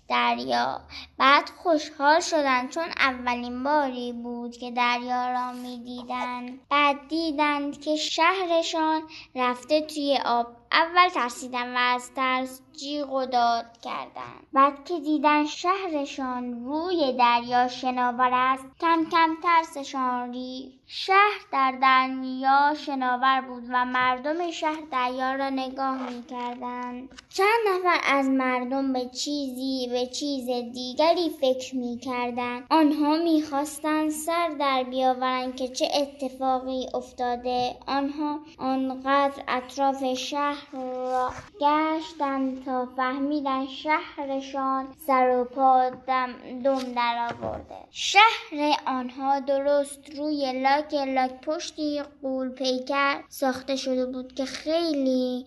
دریا. 0.09 0.81
بعد 1.17 1.49
خوشحال 1.63 2.19
شدند 2.19 2.69
چون 2.69 2.87
اولین 2.97 3.63
باری 3.63 4.13
بود 4.13 4.57
که 4.57 4.71
دریا 4.71 5.31
را 5.31 5.51
می‌دیدند. 5.51 6.59
بعد 6.69 7.07
دیدند 7.07 7.81
که 7.81 7.95
شهرشان 7.95 9.01
رفته 9.35 9.81
توی 9.81 10.19
آب 10.25 10.47
اول 10.71 11.09
ترسیدن 11.09 11.73
و 11.73 11.79
از 11.79 12.13
ترس 12.13 12.61
جیغ 12.79 13.13
و 13.13 13.25
داد 13.25 13.65
کردند 13.81 14.47
بعد 14.53 14.85
که 14.85 14.99
دیدن 14.99 15.45
شهرشان 15.45 16.65
روی 16.65 17.13
دریا 17.13 17.67
شناور 17.67 18.29
است 18.33 18.65
کم 18.79 19.05
کم 19.11 19.37
ترسشان 19.43 20.33
ری 20.33 20.79
شهر 20.91 21.39
در 21.51 21.77
دریا 21.81 22.73
شناور 22.85 23.41
بود 23.41 23.63
و 23.69 23.85
مردم 23.85 24.51
شهر 24.51 24.83
دریا 24.91 25.35
را 25.35 25.49
نگاه 25.49 26.09
می‌کردند. 26.09 27.09
چند 27.29 27.59
نفر 27.69 27.99
از 28.05 28.29
مردم 28.29 28.93
به 28.93 29.05
چیزی 29.05 29.87
به 29.91 30.05
چیز 30.05 30.45
دیگری 30.73 31.29
فکر 31.29 31.75
می‌کردند. 31.75 32.65
آنها 32.69 33.15
می‌خواستند 33.15 34.09
سر 34.09 34.49
در 34.59 34.83
بیاورند 34.83 35.55
که 35.55 35.67
چه 35.67 35.87
اتفاقی 36.01 36.87
افتاده. 36.93 37.75
آنها 37.87 38.39
آنقدر 38.57 39.43
اطراف 39.47 40.13
شهر 40.13 40.67
را 40.71 41.31
گشتن 41.61 42.55
فهمیدن 42.95 43.67
شهرشان 43.67 44.87
سر 45.07 45.29
و 45.29 45.43
پا 45.43 45.89
دم 45.89 46.29
دم 46.63 46.93
در 46.95 47.29
آورده 47.31 47.75
شهر 47.91 48.75
آنها 48.85 49.39
درست 49.39 49.99
روی 50.17 50.61
لاک 50.61 50.93
لاک 50.93 51.41
پشتی 51.41 52.01
قول 52.21 52.49
پیکر 52.49 53.23
ساخته 53.29 53.75
شده 53.75 54.05
بود 54.05 54.33
که 54.33 54.45
خیلی 54.45 55.45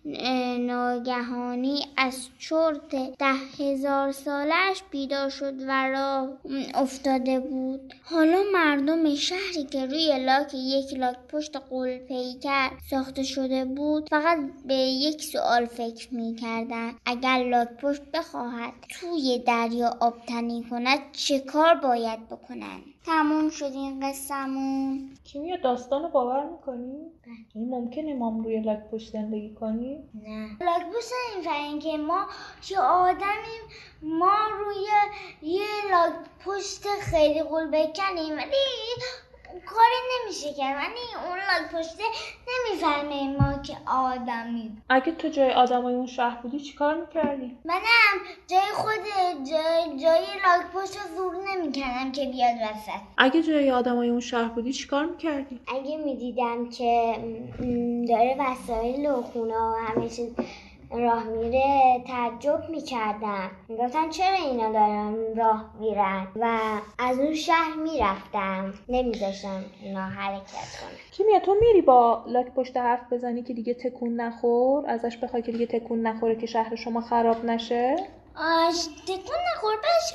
ناگهانی 0.59 1.87
از 1.97 2.29
چرت 2.39 2.91
ده 3.19 3.35
هزار 3.59 4.13
سالش 4.13 4.83
بیدار 4.91 5.29
شد 5.29 5.55
و 5.69 5.91
راه 5.91 6.29
افتاده 6.75 7.41
بود 7.41 7.95
حالا 8.05 8.43
مردم 8.53 9.15
شهری 9.15 9.65
که 9.65 9.87
روی 9.87 10.19
لاک 10.19 10.55
یک 10.55 10.95
لاک 10.95 11.17
پشت 11.29 11.57
قول 11.57 11.99
پیکر 11.99 12.71
ساخته 12.91 13.23
شده 13.23 13.65
بود 13.65 14.09
فقط 14.09 14.39
به 14.65 14.75
یک 14.75 15.23
سوال 15.23 15.67
فکر 15.67 16.15
می 16.15 16.35
کردن. 16.35 16.93
اگر 17.13 17.45
لاک 17.45 17.69
پشت 17.69 18.03
بخواهد 18.15 18.73
توی 18.89 19.39
دریا 19.47 19.91
آبتنی 20.01 20.65
کند 20.71 20.99
چه 21.13 21.41
کار 21.41 21.75
باید 21.75 22.29
بکنن 22.29 22.81
تموم 23.07 23.51
شد 23.51 23.65
این 23.65 24.01
قصهمون 24.01 25.11
کیمیا 25.25 25.57
داستان 25.57 26.03
رو 26.03 26.09
باور 26.09 26.51
می‌کنی؟ 26.51 27.11
این 27.55 27.69
ممکنه 27.69 28.15
ما 28.15 28.41
روی 28.45 28.61
لاک 28.61 28.79
پشت 28.93 29.13
زندگی 29.13 29.55
کنی؟ 29.55 29.99
نه 30.25 30.49
لاک 30.61 30.83
پشت 30.83 31.13
این 31.59 31.79
که 31.79 31.97
ما 31.97 32.27
چه 32.61 32.79
آدمیم 32.79 33.63
ما 34.03 34.37
روی 34.59 34.87
یه 35.43 35.67
لاک 35.91 36.13
پشت 36.45 36.87
خیلی 37.01 37.43
قول 37.43 37.67
بکنیم 37.67 38.37
ولی 38.37 38.57
کاری 39.67 40.01
نمیشه 40.13 40.55
کرد 40.55 40.77
ولی 40.77 41.27
اون 41.29 41.39
لاک 41.39 41.73
پشته 41.73 42.05
نمی‌فهمه 42.49 43.37
ما 43.39 43.63
که 43.63 43.77
آدمیم 43.87 44.83
اگه 44.89 45.13
تو 45.13 45.29
جای 45.29 45.51
آدمای 45.51 45.95
اون 45.95 46.07
شهر 46.07 46.37
بودی 46.43 46.61
چیکار 46.61 46.95
می‌کردی؟ 47.01 47.57
منم 47.65 47.81
جای 48.47 48.61
خود 48.75 49.05
جای, 49.51 49.99
جای 49.99 50.27
لاک 50.45 50.67
پشت 50.75 50.99
زور 51.17 51.35
نمی‌کردم 51.51 52.13
که 52.13 52.25
بیاد 52.25 52.57
وسط 52.63 53.01
اگه 53.19 53.43
جای 53.43 53.71
آدمای 53.71 54.09
اون 54.09 54.21
شهر 54.21 54.49
بودی 54.49 54.73
چیکار 54.73 55.07
می‌کردی؟ 55.07 55.61
اگه 55.67 55.97
می‌دیدم 55.97 56.71
که 56.71 57.15
داره 58.09 58.37
وسایل 58.39 59.07
و 59.07 59.23
خونه 59.23 59.57
و 59.57 59.75
همه 59.89 60.09
چیز 60.09 60.31
راه 60.93 61.25
میره 61.25 62.01
تعجب 62.07 62.71
می‌کردم 62.71 63.51
می‌گفتن 63.69 64.11
چرا 64.11 64.37
اینا 64.37 64.73
دارن 64.73 65.37
راه 65.37 65.71
میرن؟ 65.81 66.27
و 66.41 66.59
از 66.99 67.19
اون 67.19 67.35
شهر 67.35 67.75
می‌رفتم 67.83 68.75
نمیذاشتم 68.89 69.65
اینا 69.83 70.01
حرکت 70.01 70.81
کنن. 70.81 70.91
کیمیا 71.13 71.39
تو 71.39 71.55
میری 71.61 71.83
با 71.83 72.25
لاک 72.27 72.47
پشت 72.47 72.77
حرف 72.77 73.13
بزنی 73.13 73.43
که 73.43 73.55
دیگه 73.55 73.75
تکون 73.75 74.21
نخور؟ 74.21 74.85
ازش 74.91 75.17
بخوای 75.17 75.43
که 75.43 75.53
دیگه 75.53 75.67
تکون 75.67 76.07
نخوره 76.07 76.37
که 76.37 76.47
شهر 76.47 76.75
شما 76.77 77.01
خراب 77.01 77.45
نشه؟ 77.45 77.97
آش 78.37 78.77
تکون 79.07 79.37
نخور 79.55 79.77
بس 79.77 80.13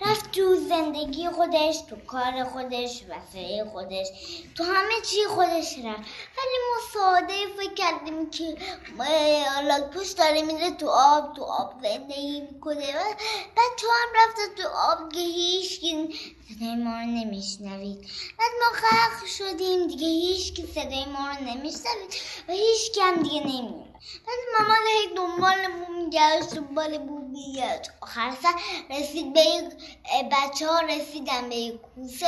رفت 0.00 0.30
تو 0.32 0.54
زندگی 0.68 1.28
خودش 1.28 1.76
تو 1.90 1.96
کار 1.96 2.44
خودش 2.44 3.02
وسایل 3.08 3.64
خودش 3.64 4.06
تو 4.54 4.64
همه 4.64 5.00
چی 5.10 5.24
خودش 5.26 5.78
رفت. 5.84 6.08
ولی 6.38 6.56
ما 6.68 6.78
ساده 6.92 7.46
فکر 7.56 7.74
کردیم 7.74 8.30
که 8.30 8.56
لاکپوش 9.68 10.10
داره 10.12 10.42
میره 10.42 10.70
تو 10.70 10.88
آب 10.88 11.36
تو 11.36 11.42
آب 11.44 11.82
زندگی 11.82 12.40
می‌کنه. 12.40 12.92
بعد 13.56 13.72
تو 13.76 13.86
هم 13.86 14.08
رفت 14.16 14.54
تو 14.56 14.68
آب 14.68 15.12
که 15.12 15.20
هیچ 15.20 15.80
صدای 15.80 16.74
ما 16.74 16.90
رو 17.00 17.06
نمیشنوید. 17.06 17.98
بعد 18.38 18.50
ما 18.60 18.76
خلق 18.76 19.26
شدیم 19.26 19.86
دیگه 19.86 20.06
هیچ 20.06 20.54
که 20.54 20.62
صدای 20.74 21.04
ما 21.04 21.28
رو 21.28 21.44
نمیشنوید 21.44 22.14
و 22.48 22.52
هیچ 22.52 22.92
کم 22.94 23.22
دیگه 23.22 23.40
نمید 23.40 23.84
بعد 24.26 24.38
مامان 24.58 24.86
هی 24.86 25.14
دنبال 25.16 25.68
بو 25.72 25.92
میگشت 25.92 26.54
دنبال 26.54 26.98
میگشت 27.34 27.90
آخر 28.00 28.30
رسید 28.90 29.34
به 29.34 29.40
بچه 30.32 30.66
ها 30.66 30.80
رسیدن 30.80 31.48
به 31.48 31.56
یک 31.56 31.74
کوسه. 31.80 32.26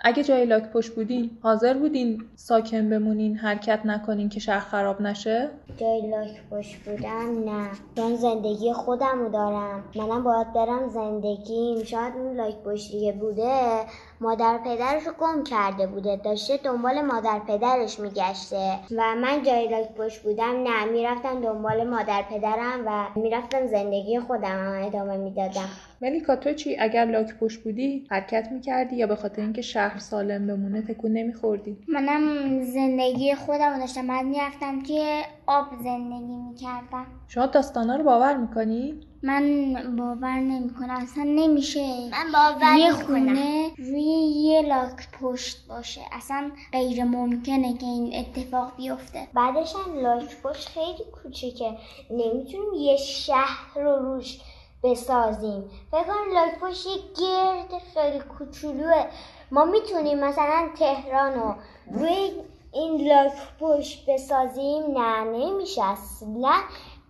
اگه 0.00 0.24
جای 0.24 0.46
لاک 0.46 0.62
پشت 0.62 0.94
بودین 0.94 1.38
حاضر 1.42 1.74
بودین 1.74 2.24
ساکن 2.36 2.90
بمونین 2.90 3.36
حرکت 3.36 3.80
نکنین 3.84 4.28
که 4.28 4.40
شهر 4.40 4.60
خراب 4.60 5.02
نشه؟ 5.02 5.50
جای 5.76 6.10
لاک 6.10 6.42
پشت 6.50 6.76
بودم 6.76 7.44
نه. 7.44 7.70
چون 7.96 8.16
زندگی 8.16 8.72
خودم 8.72 9.18
رو 9.18 9.28
دارم. 9.28 9.84
منم 9.94 10.24
باید 10.24 10.52
برم 10.52 10.88
زندگیم. 10.88 11.84
شاید 11.84 12.14
اون 12.14 12.36
لاک 12.36 12.54
پشتیه 12.54 13.12
بوده. 13.12 13.86
مادر 14.20 14.58
پدرش 14.64 15.06
رو 15.06 15.12
گم 15.12 15.44
کرده 15.44 15.86
بوده. 15.86 16.16
داشته 16.16 16.56
دنبال 16.56 17.00
مادر 17.02 17.38
پدرش 17.48 18.00
میگشته. 18.00 18.72
و 18.96 19.14
من 19.14 19.42
جای 19.42 19.68
لاک 19.68 19.94
پشت 19.94 20.22
بودم. 20.22 20.62
نه 20.62 20.84
می‌رفتم 20.84 21.40
دنبال 21.40 21.88
مادر 21.88 22.22
پدرم 22.30 22.82
و 22.86 23.20
می‌رفتم 23.20 23.66
زندگی 23.66 24.20
خودم 24.20 24.82
ادامه 24.86 25.16
می‌دادم. 25.16 25.68
ملیکا 26.02 26.36
تو 26.36 26.52
چی؟ 26.52 26.76
اگر 26.78 27.04
لاک 27.04 27.34
پشت 27.40 27.60
بودی 27.64 28.06
حرکت 28.10 28.48
می‌کردی 28.52 28.96
یا 28.96 29.06
به 29.06 29.16
خاطر 29.16 29.42
اینکه 29.42 29.62
شهر 29.62 29.98
سالم 29.98 30.46
بمونه 30.46 30.82
تکون 30.82 31.12
نمیخوردی؟ 31.12 31.78
منم 31.88 32.62
زندگی 32.62 33.34
خودم 33.34 33.78
داشتم. 33.78 34.04
من 34.04 34.24
می‌رفتم 34.24 34.82
که 34.82 35.22
آب 35.50 35.66
زندگی 35.82 36.36
می‌کردم. 36.36 37.06
شما 37.28 37.46
داستانا 37.46 37.96
رو 37.96 38.04
باور 38.04 38.36
می‌کنی؟ 38.36 39.00
من 39.22 39.72
باور 39.96 40.40
نمی‌کنم. 40.40 40.98
اصلا 41.02 41.24
نمیشه. 41.24 42.10
من 42.10 42.32
باور 42.32 42.76
یه 42.76 42.92
خونه 42.92 43.70
روی 43.78 44.02
یه 44.42 44.62
لاک 44.62 45.08
پشت 45.20 45.68
باشه. 45.68 46.00
اصلا 46.12 46.50
غیر 46.72 47.04
ممکنه 47.04 47.78
که 47.78 47.86
این 47.86 48.14
اتفاق 48.14 48.76
بیفته. 48.76 49.28
بعدش 49.34 49.74
هم 49.74 50.02
لاک 50.02 50.42
پشت 50.42 50.68
خیلی 50.68 51.04
کوچیکه. 51.22 51.76
نمی‌تونیم 52.10 52.74
یه 52.74 52.96
شهر 52.96 53.74
رو 53.76 53.96
روش 53.96 54.40
بسازیم. 54.82 55.64
فکر 55.90 56.02
کنم 56.02 56.34
لاک 56.34 56.58
پشت 56.60 56.86
یه 56.86 56.92
گرد 56.92 57.82
خیلی 57.94 58.20
کوچولوه. 58.38 59.06
ما 59.50 59.64
می‌تونیم 59.64 60.18
مثلا 60.20 60.68
تهران 60.78 61.34
رو 61.34 61.54
روی 61.92 62.30
این 62.72 63.08
لاک 63.08 63.32
پشت 63.60 64.10
بسازیم 64.10 64.98
نه 64.98 65.24
نمیشه. 65.24 65.84
اصلا 65.84 66.60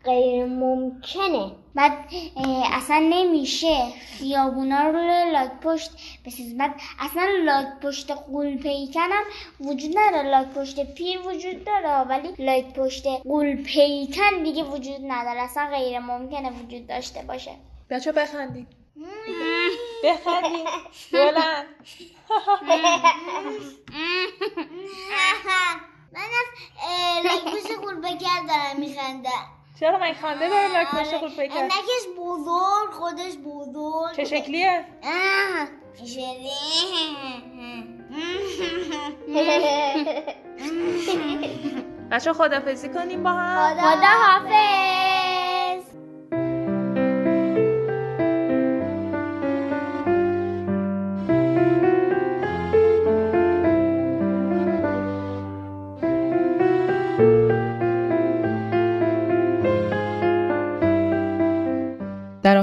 غیر 0.04 0.44
ممکنه. 0.44 1.52
بعد 1.74 1.92
اصلا 2.72 2.98
نمیشه. 3.10 3.86
خیابونا 4.18 4.88
رو 4.88 4.98
لاک 5.32 5.50
پشت 5.62 5.90
بسازیم. 6.26 6.58
بعد 6.58 6.74
اصلا 7.00 7.28
لاک 7.44 7.66
پشت 7.82 8.10
قول 8.10 8.56
پیکن 8.56 9.00
هم 9.00 9.24
وجود 9.60 9.98
نداره. 9.98 10.30
لاک 10.30 10.48
پشت 10.48 10.94
پیر 10.94 11.18
وجود 11.20 11.64
داره 11.64 12.08
ولی 12.08 12.28
لاک 12.38 12.74
پشت 12.74 13.06
قول 13.06 13.62
پیکن 13.62 14.42
دیگه 14.44 14.62
وجود 14.62 15.00
نداره. 15.08 15.42
اصلا 15.42 15.66
غیر 15.70 15.98
ممکنه 15.98 16.50
وجود 16.50 16.86
داشته 16.86 17.22
باشه. 17.22 17.52
بچه 17.90 18.12
بخندید 18.12 18.66
بخندید 20.04 20.66
بلند. 21.12 21.66
من 26.12 26.20
از 26.20 27.24
لاکپشت 27.24 27.70
قورباغه 27.80 28.18
دارم 28.48 28.76
میخندم. 28.78 29.46
چرا 29.80 29.98
من 29.98 30.12
خنده 30.12 30.48
داره 30.48 30.72
لاکپشت 30.72 31.14
قورباغه 31.14 31.42
عینکش 31.42 32.06
بزرگ 32.18 32.90
خودش 32.92 33.32
بزرگ. 33.44 34.16
چه 34.16 34.24
شکلیه؟ 34.24 34.84
بچه 42.10 42.32
خدافزی 42.32 42.88
کنیم 42.88 43.22
با 43.22 43.30
هم. 43.30 43.74
خدا 43.80 44.06
حافظ 44.06 44.99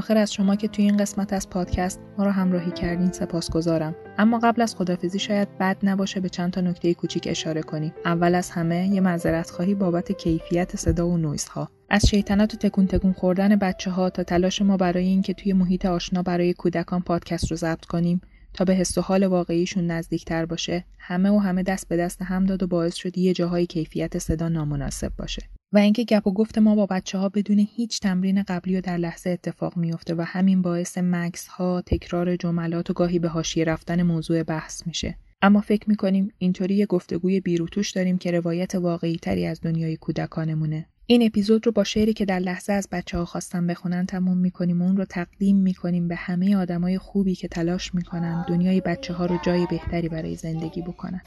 آخر 0.08 0.18
از 0.18 0.34
شما 0.34 0.56
که 0.56 0.68
توی 0.68 0.86
این 0.86 0.98
قسمت 0.98 1.34
از 1.34 1.50
پادکست 1.50 2.00
ما 2.18 2.26
رو 2.26 2.32
همراهی 2.32 2.72
کردین 2.72 3.12
سپاسگزارم. 3.12 3.96
اما 4.18 4.40
قبل 4.40 4.62
از 4.62 4.76
خدافزی 4.76 5.20
شاید 5.20 5.58
بد 5.58 5.78
نباشه 5.84 6.20
به 6.20 6.30
چند 6.30 6.52
تا 6.52 6.62
نکته 6.62 6.94
کوچیک 6.94 7.28
اشاره 7.32 7.62
کنیم. 7.62 7.94
اول 8.06 8.36
از 8.36 8.50
همه 8.50 8.88
یه 8.88 9.02
معذرت 9.02 9.50
خواهی 9.50 9.76
بابت 9.76 10.12
کیفیت 10.12 10.76
صدا 10.76 11.08
و 11.08 11.18
نویزها. 11.18 11.70
از 11.90 12.06
شیطنت 12.06 12.54
و 12.54 12.58
تکون 12.58 12.88
تکون 12.88 13.14
خوردن 13.14 13.56
بچه 13.56 13.92
ها 13.92 14.10
تا 14.10 14.24
تلاش 14.24 14.62
ما 14.62 14.78
برای 14.78 15.06
اینکه 15.06 15.34
توی 15.34 15.54
محیط 15.54 15.86
آشنا 15.86 16.24
برای 16.24 16.54
کودکان 16.54 17.02
پادکست 17.02 17.52
رو 17.52 17.58
ضبط 17.58 17.86
کنیم 17.86 18.22
تا 18.54 18.66
به 18.66 18.74
حس 18.74 18.98
و 18.98 19.02
حال 19.02 19.24
واقعیشون 19.24 19.88
نزدیکتر 19.88 20.46
باشه 20.46 20.86
همه 21.00 21.30
و 21.30 21.38
همه 21.38 21.64
دست 21.64 21.88
به 21.88 21.98
دست 21.98 22.22
هم 22.22 22.46
داد 22.46 22.64
و 22.64 22.68
باعث 22.68 22.96
شد 22.96 23.18
یه 23.18 23.34
جاهای 23.34 23.66
کیفیت 23.66 24.18
صدا 24.18 24.50
نامناسب 24.50 25.12
باشه. 25.18 25.57
و 25.74 25.78
اینکه 25.78 26.04
گپ 26.04 26.28
و 26.28 26.34
گفت 26.34 26.58
ما 26.58 26.76
با 26.76 26.86
بچه 26.86 27.18
ها 27.18 27.30
بدون 27.30 27.68
هیچ 27.76 28.00
تمرین 28.00 28.44
قبلی 28.44 28.78
و 28.78 28.82
در 28.82 28.98
لحظه 28.98 29.30
اتفاق 29.30 29.78
میفته 29.78 30.16
و 30.16 30.22
همین 30.22 30.62
باعث 30.62 30.98
مکس 30.98 31.48
ها 31.48 31.82
تکرار 31.86 32.36
جملات 32.36 32.90
و 32.90 32.94
گاهی 32.94 33.20
به 33.20 33.28
حاشیه 33.28 33.64
رفتن 33.64 34.04
موضوع 34.04 34.44
بحث 34.44 34.88
میشه. 34.88 35.18
اما 35.42 35.62
فکر 35.62 35.90
می‌کنیم 35.90 36.34
اینطوری 36.38 36.76
یه 36.76 36.86
گفتگوی 36.86 37.40
بیروتوش 37.40 37.92
داریم 37.92 38.18
که 38.18 38.32
روایت 38.32 38.76
واقعی 38.76 39.16
تری 39.16 39.46
از 39.46 39.62
دنیای 39.62 39.98
کودکانمونه. 39.98 40.86
این 41.06 41.26
اپیزود 41.26 41.66
رو 41.66 41.72
با 41.72 41.84
شعری 41.84 42.14
که 42.14 42.26
در 42.26 42.40
لحظه 42.40 42.74
از 42.74 42.88
بچه 42.92 43.18
ها 43.18 43.26
خواستم 43.26 43.68
بخونن 43.68 44.06
تموم 44.06 44.38
می‌کنیم 44.38 44.82
و 44.82 44.86
اون 44.86 44.98
رو 44.98 45.06
تقدیم 45.06 45.58
می‌کنیم 45.58 46.08
به 46.08 46.16
همه 46.16 46.56
آدمای 46.56 46.98
خوبی 46.98 47.36
که 47.36 47.48
تلاش 47.48 47.96
می‌کنن 47.96 48.46
دنیای 48.50 48.82
بچه 48.82 49.14
ها 49.14 49.26
رو 49.26 49.38
جای 49.46 49.68
بهتری 49.70 50.10
برای 50.10 50.36
زندگی 50.36 50.82
بکنن. 50.82 51.22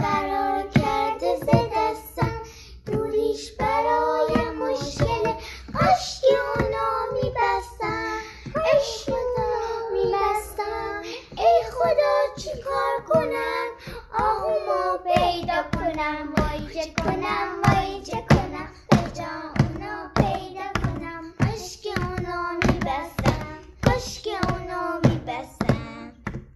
چه 16.74 16.94
کنم 17.04 17.48
وای 17.64 18.02
چه 18.02 18.24
کنم 18.30 18.68
بجام 18.92 19.54
اونو 19.60 20.08
پیدا 20.16 20.68
کنم 20.82 21.34
کاش 21.40 21.76
که 21.82 21.90
اونو 21.90 22.52
میبستم 22.66 23.58
کاش 23.84 24.20
که 24.22 24.30
اونو 24.30 25.00
میبستم 25.04 26.12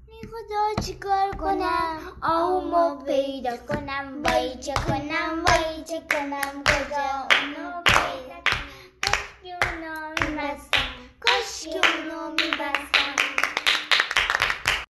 نی 0.09 0.20
خدا 0.31 0.83
چیکار 0.83 1.31
کنم 1.37 1.98
آهمو 2.22 2.96
پیدا 3.05 3.57
کنم 3.57 4.22
وای 4.24 4.57
چه 4.59 4.74
کنم 4.74 5.44
وای 5.48 5.85
چه 5.85 6.00
کنم 6.11 6.64
کجا 6.64 7.07
اونو 7.35 7.83
پیدا 7.85 8.38
کنم 8.46 8.70
کاش 9.03 9.27
که 9.42 9.55
اونو 9.66 10.09
میبستم 10.20 10.88
کاش 11.20 11.62
که 11.72 11.81
اونو 11.88 12.31
میبستم 12.31 12.93